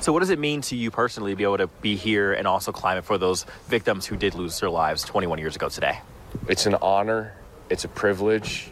So, 0.00 0.12
what 0.12 0.18
does 0.18 0.30
it 0.30 0.40
mean 0.40 0.60
to 0.62 0.76
you 0.76 0.90
personally 0.90 1.30
to 1.30 1.36
be 1.36 1.44
able 1.44 1.58
to 1.58 1.68
be 1.68 1.94
here 1.94 2.32
and 2.32 2.48
also 2.48 2.72
climb 2.72 2.98
it 2.98 3.04
for 3.04 3.16
those 3.16 3.46
victims 3.68 4.06
who 4.06 4.16
did 4.16 4.34
lose 4.34 4.58
their 4.58 4.70
lives 4.70 5.04
21 5.04 5.38
years 5.38 5.54
ago 5.54 5.68
today? 5.68 6.00
It's 6.48 6.66
an 6.66 6.74
honor, 6.82 7.32
it's 7.70 7.84
a 7.84 7.88
privilege, 7.88 8.70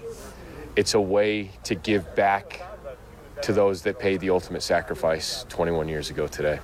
it's 0.75 0.95
a 0.95 1.01
way 1.01 1.53
to 1.62 1.77
give 1.77 2.16
back 2.16 2.61
to 3.42 3.53
those 3.53 3.83
that 3.83 4.01
paid 4.01 4.18
the 4.18 4.31
ultimate 4.31 4.64
sacrifice 4.64 5.47
21 5.49 5.88
years 5.88 6.11
ago 6.11 6.27
today. 6.27 6.59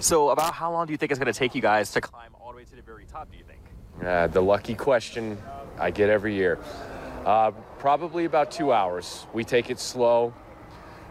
So, 0.00 0.30
about 0.30 0.54
how 0.54 0.72
long 0.72 0.86
do 0.86 0.92
you 0.92 0.96
think 0.96 1.12
it's 1.12 1.18
going 1.18 1.32
to 1.32 1.38
take 1.38 1.54
you 1.54 1.62
guys 1.62 1.90
to 1.92 2.00
climb 2.00 2.34
all 2.40 2.50
the 2.50 2.56
way 2.56 2.64
to 2.64 2.76
the 2.76 2.82
very 2.82 3.04
top, 3.04 3.30
do 3.30 3.38
you 3.38 3.44
think? 3.44 3.60
Uh, 4.04 4.26
the 4.28 4.40
lucky 4.40 4.74
question 4.74 5.36
I 5.78 5.90
get 5.90 6.08
every 6.08 6.34
year. 6.34 6.58
Uh, 7.24 7.50
probably 7.78 8.24
about 8.24 8.50
two 8.50 8.72
hours. 8.72 9.26
We 9.32 9.44
take 9.44 9.70
it 9.70 9.78
slow. 9.78 10.32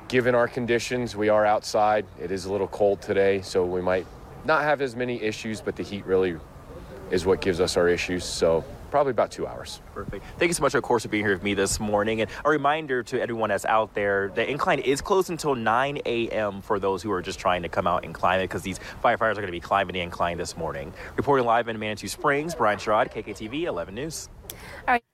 Given 0.07 0.33
our 0.33 0.47
conditions, 0.47 1.15
we 1.15 1.29
are 1.29 1.45
outside. 1.45 2.05
It 2.19 2.31
is 2.31 2.45
a 2.45 2.51
little 2.51 2.67
cold 2.67 3.01
today, 3.01 3.41
so 3.41 3.63
we 3.63 3.81
might 3.81 4.07
not 4.43 4.63
have 4.63 4.81
as 4.81 4.95
many 4.95 5.21
issues, 5.21 5.61
but 5.61 5.75
the 5.75 5.83
heat 5.83 6.05
really 6.05 6.37
is 7.11 7.25
what 7.25 7.41
gives 7.41 7.59
us 7.59 7.77
our 7.77 7.87
issues. 7.87 8.23
So 8.23 8.63
probably 8.89 9.11
about 9.11 9.31
two 9.31 9.47
hours. 9.47 9.81
Perfect. 9.93 10.25
Thank 10.37 10.49
you 10.49 10.53
so 10.53 10.61
much, 10.61 10.73
of 10.75 10.83
course, 10.83 11.03
for 11.03 11.09
being 11.09 11.23
here 11.23 11.33
with 11.33 11.43
me 11.43 11.53
this 11.53 11.79
morning. 11.79 12.21
And 12.21 12.29
a 12.43 12.49
reminder 12.49 13.03
to 13.03 13.21
everyone 13.21 13.49
that's 13.49 13.65
out 13.65 13.93
there, 13.93 14.31
the 14.35 14.49
incline 14.49 14.79
is 14.79 15.01
closed 15.01 15.29
until 15.29 15.55
9 15.55 15.99
a.m. 16.05 16.61
for 16.61 16.79
those 16.79 17.01
who 17.01 17.11
are 17.11 17.21
just 17.21 17.39
trying 17.39 17.63
to 17.63 17.69
come 17.69 17.87
out 17.87 18.03
and 18.03 18.13
climb 18.13 18.39
it 18.39 18.43
because 18.45 18.61
these 18.61 18.79
firefighters 19.03 19.31
are 19.31 19.35
going 19.35 19.47
to 19.47 19.51
be 19.51 19.59
climbing 19.59 19.93
the 19.93 20.01
incline 20.01 20.37
this 20.37 20.57
morning. 20.57 20.93
Reporting 21.15 21.45
live 21.45 21.67
in 21.67 21.79
Manitou 21.79 22.07
Springs, 22.07 22.55
Brian 22.55 22.79
Sherrod, 22.79 23.11
KKTV 23.11 23.63
11 23.63 23.95
News. 23.95 24.29
All 24.87 24.93
right. 24.93 25.08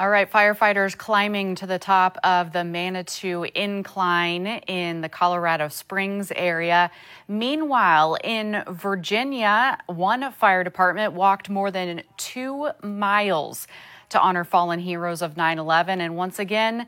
All 0.00 0.10
right, 0.10 0.30
firefighters 0.30 0.96
climbing 0.96 1.56
to 1.56 1.66
the 1.66 1.80
top 1.80 2.18
of 2.22 2.52
the 2.52 2.62
Manitou 2.62 3.42
Incline 3.42 4.46
in 4.68 5.00
the 5.00 5.08
Colorado 5.08 5.66
Springs 5.66 6.30
area. 6.36 6.92
Meanwhile, 7.26 8.16
in 8.22 8.62
Virginia, 8.68 9.76
one 9.86 10.30
fire 10.30 10.62
department 10.62 11.14
walked 11.14 11.50
more 11.50 11.72
than 11.72 12.02
two 12.16 12.70
miles 12.80 13.66
to 14.10 14.20
honor 14.20 14.44
fallen 14.44 14.78
heroes 14.78 15.20
of 15.20 15.36
9 15.36 15.58
11. 15.58 16.00
And 16.00 16.14
once 16.14 16.38
again, 16.38 16.86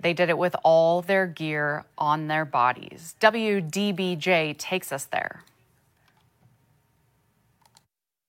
they 0.00 0.12
did 0.12 0.28
it 0.28 0.36
with 0.36 0.56
all 0.64 1.00
their 1.00 1.28
gear 1.28 1.84
on 1.96 2.26
their 2.26 2.44
bodies. 2.44 3.14
WDBJ 3.20 4.58
takes 4.58 4.90
us 4.90 5.04
there. 5.04 5.44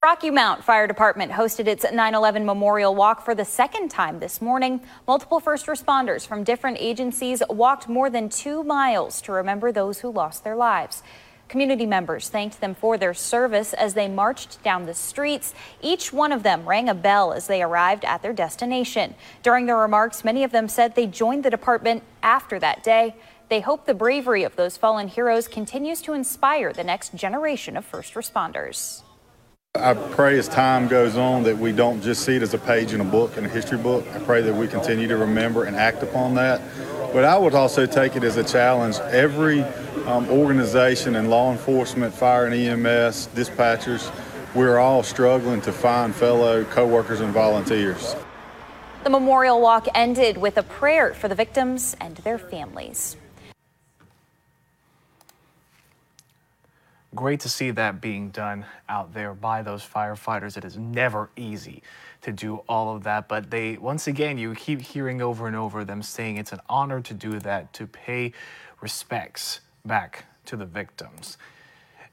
Rocky 0.01 0.31
Mount 0.31 0.63
Fire 0.63 0.87
Department 0.87 1.33
hosted 1.33 1.67
its 1.67 1.85
9 1.91 2.15
11 2.15 2.45
memorial 2.45 2.95
walk 2.95 3.25
for 3.25 3.35
the 3.35 3.43
second 3.43 3.89
time 3.89 4.21
this 4.21 4.41
morning. 4.41 4.79
Multiple 5.05 5.41
first 5.41 5.65
responders 5.65 6.25
from 6.25 6.45
different 6.45 6.77
agencies 6.79 7.43
walked 7.49 7.89
more 7.89 8.09
than 8.09 8.29
two 8.29 8.63
miles 8.63 9.21
to 9.23 9.33
remember 9.33 9.73
those 9.73 9.99
who 9.99 10.09
lost 10.09 10.45
their 10.45 10.55
lives. 10.55 11.03
Community 11.49 11.85
members 11.85 12.29
thanked 12.29 12.61
them 12.61 12.75
for 12.75 12.97
their 12.97 13.13
service 13.13 13.73
as 13.73 13.93
they 13.93 14.07
marched 14.07 14.63
down 14.63 14.85
the 14.85 14.93
streets. 14.93 15.53
Each 15.81 16.13
one 16.13 16.31
of 16.31 16.43
them 16.43 16.65
rang 16.65 16.87
a 16.87 16.95
bell 16.95 17.33
as 17.33 17.47
they 17.47 17.61
arrived 17.61 18.05
at 18.05 18.21
their 18.21 18.31
destination. 18.31 19.15
During 19.43 19.65
their 19.65 19.79
remarks, 19.79 20.23
many 20.23 20.45
of 20.45 20.53
them 20.53 20.69
said 20.69 20.95
they 20.95 21.07
joined 21.07 21.43
the 21.43 21.49
department 21.49 22.03
after 22.23 22.57
that 22.59 22.83
day. 22.83 23.15
They 23.49 23.59
hope 23.59 23.85
the 23.85 23.93
bravery 23.93 24.43
of 24.43 24.55
those 24.55 24.77
fallen 24.77 25.09
heroes 25.09 25.49
continues 25.49 26.01
to 26.03 26.13
inspire 26.13 26.71
the 26.71 26.85
next 26.85 27.15
generation 27.15 27.75
of 27.75 27.83
first 27.83 28.13
responders. 28.13 29.01
I 29.75 29.93
pray 29.93 30.39
as 30.39 30.47
time 30.47 30.87
goes 30.87 31.15
on 31.15 31.43
that 31.43 31.55
we 31.55 31.71
don't 31.71 32.01
just 32.01 32.25
see 32.25 32.35
it 32.35 32.41
as 32.41 32.55
a 32.55 32.57
page 32.57 32.91
in 32.91 33.01
a 33.01 33.05
book, 33.05 33.37
in 33.37 33.45
a 33.45 33.47
history 33.47 33.77
book. 33.77 34.03
I 34.15 34.19
pray 34.19 34.41
that 34.41 34.53
we 34.53 34.67
continue 34.67 35.07
to 35.07 35.15
remember 35.15 35.65
and 35.65 35.75
act 35.75 36.01
upon 36.01 36.33
that. 36.35 36.59
But 37.13 37.23
I 37.23 37.37
would 37.37 37.53
also 37.53 37.85
take 37.85 38.15
it 38.15 38.23
as 38.23 38.35
a 38.37 38.43
challenge. 38.43 38.97
Every 38.97 39.61
um, 40.07 40.27
organization 40.29 41.15
and 41.15 41.29
law 41.29 41.51
enforcement, 41.51 42.15
fire 42.15 42.47
and 42.47 42.55
EMS, 42.55 43.29
dispatchers, 43.35 44.11
we're 44.55 44.79
all 44.79 45.03
struggling 45.03 45.61
to 45.61 45.71
find 45.71 46.15
fellow 46.15 46.65
coworkers 46.65 47.21
and 47.21 47.31
volunteers. 47.31 48.15
The 49.03 49.11
memorial 49.11 49.61
walk 49.61 49.87
ended 49.93 50.39
with 50.39 50.57
a 50.57 50.63
prayer 50.63 51.13
for 51.13 51.27
the 51.27 51.35
victims 51.35 51.95
and 52.01 52.17
their 52.17 52.39
families. 52.39 53.17
Great 57.15 57.39
to 57.39 57.49
see 57.49 57.71
that 57.71 58.01
being 58.01 58.29
done 58.29 58.65
out 58.87 59.15
there 59.15 59.33
by 59.33 59.63
those 59.63 59.83
firefighters. 59.83 60.57
It 60.57 60.63
is 60.63 60.77
never 60.77 61.31
easy 61.35 61.81
to 62.21 62.31
do 62.31 62.57
all 62.69 62.95
of 62.95 63.03
that, 63.03 63.27
but 63.27 63.49
they, 63.49 63.77
once 63.77 64.05
again, 64.05 64.37
you 64.37 64.53
keep 64.53 64.79
hearing 64.79 65.19
over 65.19 65.47
and 65.47 65.55
over 65.55 65.83
them 65.83 66.03
saying 66.03 66.37
it's 66.37 66.51
an 66.51 66.59
honor 66.69 67.01
to 67.01 67.13
do 67.15 67.39
that, 67.39 67.73
to 67.73 67.87
pay 67.87 68.31
respects 68.79 69.61
back 69.83 70.25
to 70.45 70.55
the 70.55 70.67
victims. 70.67 71.39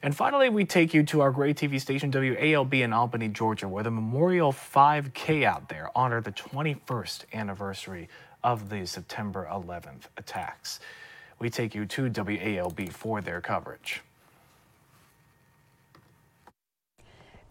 And 0.03 0.17
finally, 0.17 0.49
we 0.49 0.65
take 0.65 0.95
you 0.95 1.03
to 1.05 1.21
our 1.21 1.31
Gray 1.31 1.53
TV 1.53 1.79
station, 1.79 2.11
WALB 2.11 2.81
in 2.81 2.95
Albany, 2.95 3.29
Georgia, 3.29 3.69
where 3.69 3.85
the 3.85 3.91
Memorial 3.91 4.53
5K 4.53 5.45
out 5.45 5.69
there 5.69 5.91
honored 5.95 6.25
the 6.25 6.33
21st 6.33 7.25
anniversary 7.35 8.09
of 8.43 8.71
the 8.71 8.87
September 8.87 9.47
11th 9.53 10.05
attacks. 10.17 10.81
We 11.39 11.51
take 11.51 11.75
you 11.75 11.85
to 11.85 12.09
WALB 12.09 12.93
for 12.93 13.21
their 13.21 13.43
coverage. 13.43 14.01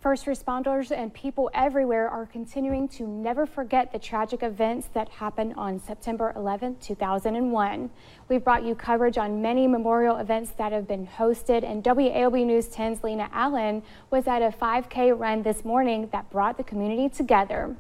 First 0.06 0.28
responders 0.28 0.92
and 0.96 1.12
people 1.12 1.50
everywhere 1.56 2.08
are 2.08 2.28
continuing 2.28 2.88
to 2.90 3.08
never 3.08 3.48
forget 3.48 3.92
the 3.92 3.98
tragic 3.98 4.44
events 4.44 4.88
that 4.94 5.10
happened 5.10 5.56
on 5.58 5.80
September 5.80 6.32
11, 6.36 6.76
2001. 6.80 7.90
We've 8.30 8.44
brought 8.44 8.64
you 8.64 8.76
coverage 8.76 9.18
on 9.18 9.42
many 9.42 9.68
memorial 9.68 10.18
events 10.18 10.52
that 10.60 10.72
have 10.72 10.88
been 10.88 11.08
hosted, 11.08 11.64
and 11.64 11.84
WALB 11.84 12.46
News 12.46 12.68
10's 12.68 13.04
Lena 13.04 13.32
Allen 13.34 13.82
was 14.12 14.28
at 14.28 14.44
a 14.44 14.56
5K 14.56 15.18
run 15.18 15.42
this 15.42 15.66
morning 15.66 16.08
that 16.12 16.30
brought 16.30 16.58
the 16.58 16.64
community 16.64 17.10
together. 17.10 17.76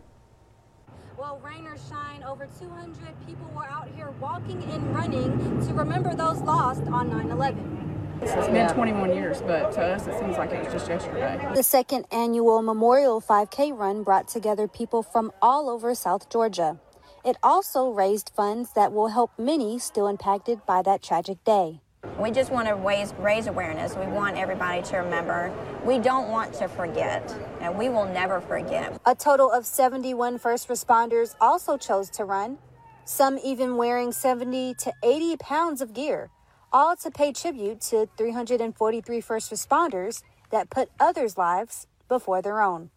Well, 1.19 1.39
rain 1.45 1.67
or 1.67 1.77
shine, 1.88 2.23
over 2.23 2.47
200 2.59 2.95
people 3.27 3.51
were 3.55 3.67
out 3.67 3.88
here 3.95 4.09
walking 4.19 4.63
and 4.63 4.95
running 4.95 5.63
to 5.67 5.73
remember 5.75 6.15
those 6.15 6.41
lost 6.41 6.88
on 6.88 7.07
9 7.11 7.29
11. 7.29 7.94
It's 8.21 8.47
been 8.47 8.69
21 8.69 9.15
years, 9.15 9.41
but 9.41 9.71
to 9.73 9.82
us 9.82 10.08
it 10.08 10.17
seems 10.19 10.38
like 10.38 10.51
it 10.51 10.63
was 10.63 10.73
just 10.73 10.88
yesterday. 10.88 11.51
The 11.54 11.63
second 11.63 12.06
annual 12.12 12.62
Memorial 12.62 13.21
5K 13.21 13.78
run 13.78 14.04
brought 14.04 14.28
together 14.28 14.67
people 14.67 15.04
from 15.04 15.32
all 15.41 15.69
over 15.69 15.93
South 15.93 16.30
Georgia. 16.30 16.80
It 17.25 17.38
also 17.43 17.89
raised 17.89 18.32
funds 18.36 18.71
that 18.73 18.93
will 18.93 19.10
help 19.10 19.32
many 19.38 19.80
still 19.80 20.08
impacted 20.08 20.65
by 20.65 20.82
that 20.84 21.01
tragic 21.01 21.43
day. 21.43 21.82
We 22.19 22.32
just 22.32 22.51
want 22.51 22.67
to 22.67 22.75
raise, 22.75 23.13
raise 23.15 23.47
awareness. 23.47 23.95
We 23.95 24.06
want 24.06 24.38
everybody 24.38 24.82
to 24.84 24.97
remember. 24.97 25.51
We 25.84 25.99
don't 25.99 26.30
want 26.30 26.54
to 26.56 26.67
forget, 26.67 27.36
and 27.60 27.78
we 27.78 27.89
will 27.89 28.06
never 28.06 28.39
forget. 28.39 29.01
A 29.06 29.15
total 29.15 29.51
of 29.51 29.65
71 29.65 30.38
first 30.38 30.69
responders 30.69 31.36
also 31.41 31.78
chose 31.78 32.10
to 32.12 32.23
run, 32.23 32.60
some 33.04 33.38
even 33.43 33.75
wearing 33.75 34.12
70 34.12 34.75
to 34.75 34.93
80 35.04 35.38
pounds 35.38 35.82
of 35.82 35.93
gear 35.93 36.30
all 36.75 36.93
to 36.93 37.09
pay 37.09 37.31
tribute 37.31 37.79
to 37.79 38.05
343 38.17 39.21
first 39.21 39.49
responders 39.49 40.23
that 40.49 40.69
put 40.69 40.89
others' 40.99 41.38
lives 41.38 41.88
before 42.09 42.41
their 42.41 42.61
own. 42.61 42.89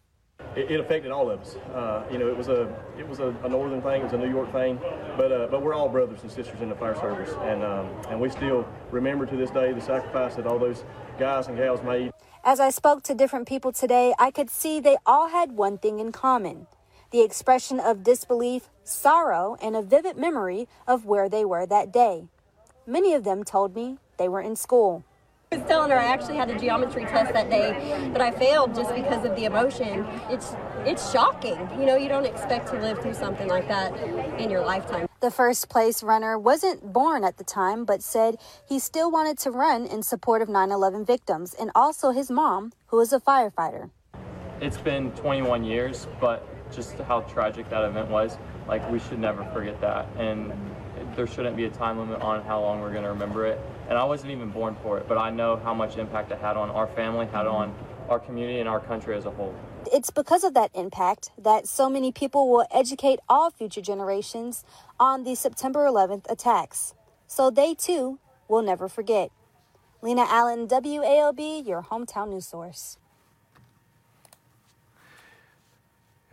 It, 0.53 0.69
it 0.69 0.79
affected 0.81 1.11
all 1.11 1.31
of 1.31 1.39
us. 1.39 1.55
Uh, 1.73 2.03
you 2.11 2.17
know, 2.17 2.27
it 2.27 2.35
was 2.35 2.49
a 2.49 2.75
it 2.97 3.07
was 3.07 3.19
a, 3.19 3.33
a, 3.45 3.47
northern 3.47 3.81
thing, 3.81 4.01
it 4.01 4.03
was 4.03 4.11
a 4.11 4.17
New 4.17 4.29
York 4.29 4.51
thing, 4.51 4.77
but 5.15 5.31
uh, 5.31 5.47
but 5.49 5.61
we're 5.61 5.73
all 5.73 5.87
brothers 5.87 6.19
and 6.23 6.29
sisters 6.29 6.59
in 6.59 6.67
the 6.67 6.75
fire 6.75 6.95
service, 6.95 7.33
and 7.43 7.63
um, 7.63 7.89
and 8.09 8.19
we 8.19 8.29
still 8.29 8.67
remember 8.91 9.25
to 9.25 9.37
this 9.37 9.49
day 9.49 9.71
the 9.71 9.79
sacrifice 9.79 10.35
that 10.35 10.45
all 10.45 10.59
those 10.59 10.83
guys 11.17 11.47
and 11.47 11.55
gals 11.55 11.81
made. 11.81 12.11
As 12.43 12.59
I 12.59 12.71
spoke 12.71 13.03
to 13.03 13.15
different 13.15 13.47
people 13.47 13.71
today, 13.71 14.13
I 14.19 14.29
could 14.29 14.49
see 14.49 14.81
they 14.81 14.97
all 15.05 15.29
had 15.29 15.53
one 15.53 15.77
thing 15.77 16.01
in 16.01 16.11
common 16.11 16.67
the 17.11 17.21
expression 17.21 17.79
of 17.79 18.03
disbelief, 18.03 18.69
sorrow, 18.83 19.57
and 19.61 19.75
a 19.75 19.81
vivid 19.81 20.17
memory 20.17 20.67
of 20.85 21.05
where 21.05 21.29
they 21.29 21.43
were 21.43 21.65
that 21.65 21.91
day. 21.93 22.27
Many 22.89 23.13
of 23.13 23.23
them 23.23 23.43
told 23.43 23.75
me 23.75 23.99
they 24.17 24.27
were 24.27 24.41
in 24.41 24.55
school. 24.55 25.03
I 25.51 25.57
was 25.57 25.67
telling 25.67 25.91
her 25.91 25.99
I 25.99 26.05
actually 26.05 26.37
had 26.37 26.49
a 26.49 26.57
geometry 26.57 27.05
test 27.05 27.33
that 27.33 27.47
day 27.47 28.09
that 28.13 28.19
I 28.19 28.31
failed 28.31 28.73
just 28.73 28.95
because 28.95 29.23
of 29.25 29.35
the 29.35 29.45
emotion. 29.45 30.07
It's 30.31 30.55
it's 30.87 31.11
shocking. 31.11 31.59
You 31.79 31.85
know, 31.85 31.97
you 31.97 32.09
don't 32.09 32.25
expect 32.25 32.69
to 32.69 32.79
live 32.81 32.99
through 32.99 33.13
something 33.13 33.47
like 33.47 33.67
that 33.67 33.95
in 34.39 34.49
your 34.49 34.65
lifetime. 34.65 35.07
The 35.19 35.29
first 35.29 35.69
place 35.69 36.01
runner 36.01 36.39
wasn't 36.39 36.91
born 36.91 37.23
at 37.23 37.37
the 37.37 37.43
time, 37.43 37.85
but 37.85 38.01
said 38.01 38.37
he 38.67 38.79
still 38.79 39.11
wanted 39.11 39.37
to 39.39 39.51
run 39.51 39.85
in 39.85 40.01
support 40.01 40.41
of 40.41 40.49
9 40.49 40.71
11 40.71 41.05
victims 41.05 41.53
and 41.53 41.69
also 41.75 42.09
his 42.09 42.31
mom, 42.31 42.73
who 42.87 42.99
is 43.01 43.13
a 43.13 43.19
firefighter. 43.19 43.91
It's 44.61 44.77
been 44.77 45.11
21 45.11 45.63
years, 45.63 46.07
but 46.19 46.43
just 46.71 46.97
how 46.97 47.21
tragic 47.21 47.69
that 47.69 47.83
event 47.83 48.09
was, 48.09 48.39
like, 48.67 48.89
we 48.91 48.97
should 48.97 49.19
never 49.19 49.45
forget 49.53 49.79
that. 49.81 50.07
And 50.17 50.51
there 51.15 51.27
shouldn't 51.27 51.55
be 51.55 51.65
a 51.65 51.69
time 51.69 51.97
limit 51.97 52.21
on 52.21 52.43
how 52.43 52.61
long 52.61 52.81
we're 52.81 52.91
going 52.91 53.03
to 53.03 53.09
remember 53.09 53.45
it. 53.45 53.59
And 53.89 53.97
I 53.97 54.03
wasn't 54.03 54.31
even 54.31 54.49
born 54.49 54.75
for 54.81 54.97
it, 54.97 55.07
but 55.07 55.17
I 55.17 55.29
know 55.29 55.57
how 55.57 55.73
much 55.73 55.97
impact 55.97 56.31
it 56.31 56.39
had 56.39 56.57
on 56.57 56.69
our 56.69 56.87
family, 56.87 57.25
had 57.27 57.47
on 57.47 57.73
our 58.09 58.19
community 58.19 58.59
and 58.59 58.67
our 58.67 58.79
country 58.79 59.15
as 59.15 59.25
a 59.25 59.31
whole. 59.31 59.55
It's 59.91 60.09
because 60.09 60.43
of 60.43 60.53
that 60.55 60.71
impact 60.73 61.31
that 61.37 61.67
so 61.67 61.89
many 61.89 62.11
people 62.11 62.49
will 62.49 62.65
educate 62.71 63.19
all 63.29 63.51
future 63.51 63.81
generations 63.81 64.63
on 64.99 65.23
the 65.23 65.35
September 65.35 65.85
11th 65.85 66.29
attacks. 66.29 66.93
So 67.27 67.49
they 67.49 67.73
too 67.75 68.19
will 68.47 68.61
never 68.61 68.89
forget. 68.89 69.29
Lena 70.01 70.25
Allen, 70.27 70.67
WALB, 70.67 71.67
your 71.67 71.83
hometown 71.83 72.29
news 72.29 72.47
source. 72.47 72.97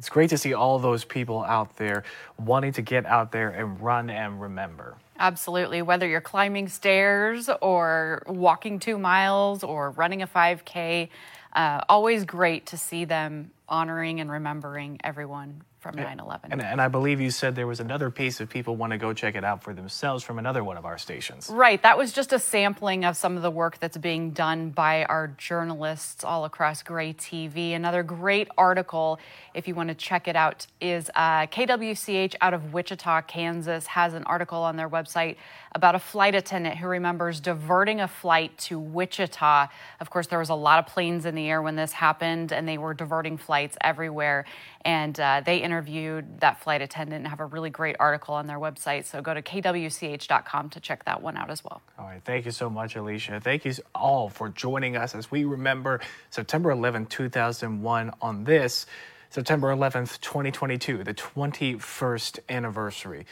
It's 0.06 0.12
great 0.12 0.30
to 0.30 0.38
see 0.38 0.54
all 0.54 0.78
those 0.78 1.04
people 1.04 1.42
out 1.42 1.78
there 1.78 2.04
wanting 2.38 2.72
to 2.74 2.80
get 2.80 3.06
out 3.06 3.32
there 3.32 3.50
and 3.50 3.80
run 3.80 4.08
and 4.08 4.40
remember. 4.40 4.94
Absolutely. 5.18 5.82
Whether 5.82 6.06
you're 6.06 6.20
climbing 6.20 6.68
stairs 6.68 7.50
or 7.60 8.22
walking 8.28 8.78
two 8.78 8.98
miles 8.98 9.64
or 9.64 9.90
running 9.90 10.22
a 10.22 10.28
5K, 10.28 11.08
uh, 11.54 11.80
always 11.88 12.24
great 12.24 12.66
to 12.66 12.76
see 12.76 13.04
them 13.04 13.50
honoring 13.68 14.20
and 14.20 14.30
remembering 14.30 15.00
everyone 15.02 15.62
from 15.86 15.96
9 15.96 16.18
11. 16.18 16.52
And, 16.52 16.62
and 16.62 16.80
I 16.80 16.88
believe 16.88 17.20
you 17.20 17.30
said 17.30 17.54
there 17.54 17.66
was 17.66 17.78
another 17.78 18.10
piece 18.10 18.40
if 18.40 18.48
people 18.48 18.74
want 18.74 18.90
to 18.90 18.98
go 18.98 19.12
check 19.12 19.36
it 19.36 19.44
out 19.44 19.62
for 19.62 19.72
themselves 19.72 20.24
from 20.24 20.38
another 20.38 20.64
one 20.64 20.76
of 20.76 20.84
our 20.84 20.98
stations. 20.98 21.48
Right. 21.48 21.80
That 21.82 21.96
was 21.96 22.12
just 22.12 22.32
a 22.32 22.38
sampling 22.38 23.04
of 23.04 23.16
some 23.16 23.36
of 23.36 23.42
the 23.42 23.50
work 23.50 23.78
that's 23.78 23.96
being 23.96 24.32
done 24.32 24.70
by 24.70 25.04
our 25.04 25.28
journalists 25.38 26.24
all 26.24 26.44
across 26.44 26.82
Gray 26.82 27.12
TV. 27.12 27.74
Another 27.74 28.02
great 28.02 28.48
article, 28.58 29.20
if 29.54 29.68
you 29.68 29.74
want 29.74 29.88
to 29.90 29.94
check 29.94 30.26
it 30.26 30.34
out, 30.34 30.66
is 30.80 31.08
uh, 31.14 31.46
KWCH 31.46 32.34
out 32.40 32.52
of 32.52 32.72
Wichita, 32.72 33.22
Kansas, 33.22 33.86
has 33.86 34.14
an 34.14 34.24
article 34.24 34.58
on 34.58 34.76
their 34.76 34.88
website 34.88 35.36
about 35.76 35.94
a 35.94 35.98
flight 35.98 36.34
attendant 36.34 36.78
who 36.78 36.88
remembers 36.88 37.38
diverting 37.38 38.00
a 38.00 38.08
flight 38.08 38.56
to 38.56 38.78
Wichita. 38.78 39.68
Of 40.00 40.10
course, 40.10 40.26
there 40.26 40.38
was 40.38 40.48
a 40.48 40.54
lot 40.54 40.78
of 40.78 40.86
planes 40.86 41.26
in 41.26 41.34
the 41.34 41.48
air 41.48 41.60
when 41.60 41.76
this 41.76 41.92
happened, 41.92 42.52
and 42.52 42.66
they 42.66 42.78
were 42.78 42.94
diverting 42.94 43.36
flights 43.36 43.76
everywhere. 43.82 44.46
And 44.86 45.18
uh, 45.20 45.42
they 45.44 45.62
interviewed 45.76 46.40
that 46.40 46.58
flight 46.62 46.80
attendant 46.80 47.18
and 47.18 47.28
have 47.28 47.40
a 47.40 47.44
really 47.44 47.68
great 47.68 47.96
article 48.00 48.34
on 48.34 48.46
their 48.46 48.58
website. 48.58 49.04
So 49.04 49.20
go 49.20 49.34
to 49.34 49.42
kwch.com 49.42 50.70
to 50.70 50.80
check 50.80 51.04
that 51.04 51.22
one 51.22 51.36
out 51.36 51.50
as 51.50 51.62
well. 51.62 51.82
All 51.98 52.06
right. 52.06 52.22
Thank 52.24 52.46
you 52.46 52.50
so 52.50 52.70
much, 52.70 52.96
Alicia. 52.96 53.40
Thank 53.40 53.66
you 53.66 53.74
all 53.94 54.30
for 54.30 54.48
joining 54.48 54.96
us 54.96 55.14
as 55.14 55.30
we 55.30 55.44
remember 55.44 56.00
September 56.30 56.70
11, 56.70 57.06
2001 57.06 58.10
on 58.22 58.44
this. 58.44 58.86
September 59.28 59.74
11th, 59.74 60.18
2022, 60.20 61.04
the 61.04 61.12
21st 61.12 62.38
anniversary 62.48 63.26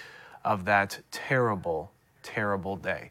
of 0.45 0.67
that 0.67 1.01
terrible 1.11 1.93
terrible 2.23 2.77
day. 2.77 3.11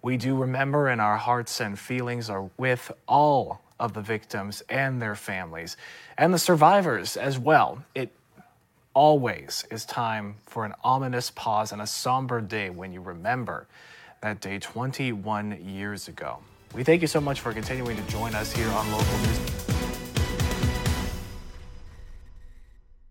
We 0.00 0.16
do 0.16 0.34
remember, 0.34 0.88
and 0.88 1.00
our 1.00 1.16
hearts 1.16 1.60
and 1.60 1.78
feelings 1.78 2.30
are 2.30 2.50
with 2.56 2.90
all 3.06 3.60
of 3.78 3.92
the 3.92 4.00
victims 4.00 4.62
and 4.68 5.02
their 5.02 5.14
families 5.14 5.76
and 6.16 6.32
the 6.32 6.38
survivors 6.38 7.16
as 7.16 7.38
well. 7.38 7.84
It 7.94 8.10
always 8.94 9.64
is 9.70 9.84
time 9.84 10.36
for 10.46 10.64
an 10.64 10.74
ominous 10.84 11.30
pause 11.30 11.72
and 11.72 11.82
a 11.82 11.86
somber 11.86 12.40
day 12.40 12.70
when 12.70 12.92
you 12.92 13.00
remember 13.00 13.66
that 14.20 14.40
day 14.40 14.58
21 14.58 15.58
years 15.64 16.08
ago. 16.08 16.38
We 16.74 16.84
thank 16.84 17.02
you 17.02 17.08
so 17.08 17.20
much 17.20 17.40
for 17.40 17.52
continuing 17.52 17.96
to 17.96 18.02
join 18.04 18.34
us 18.34 18.52
here 18.52 18.68
on 18.70 18.90
Local 18.90 19.18
News. 19.18 19.61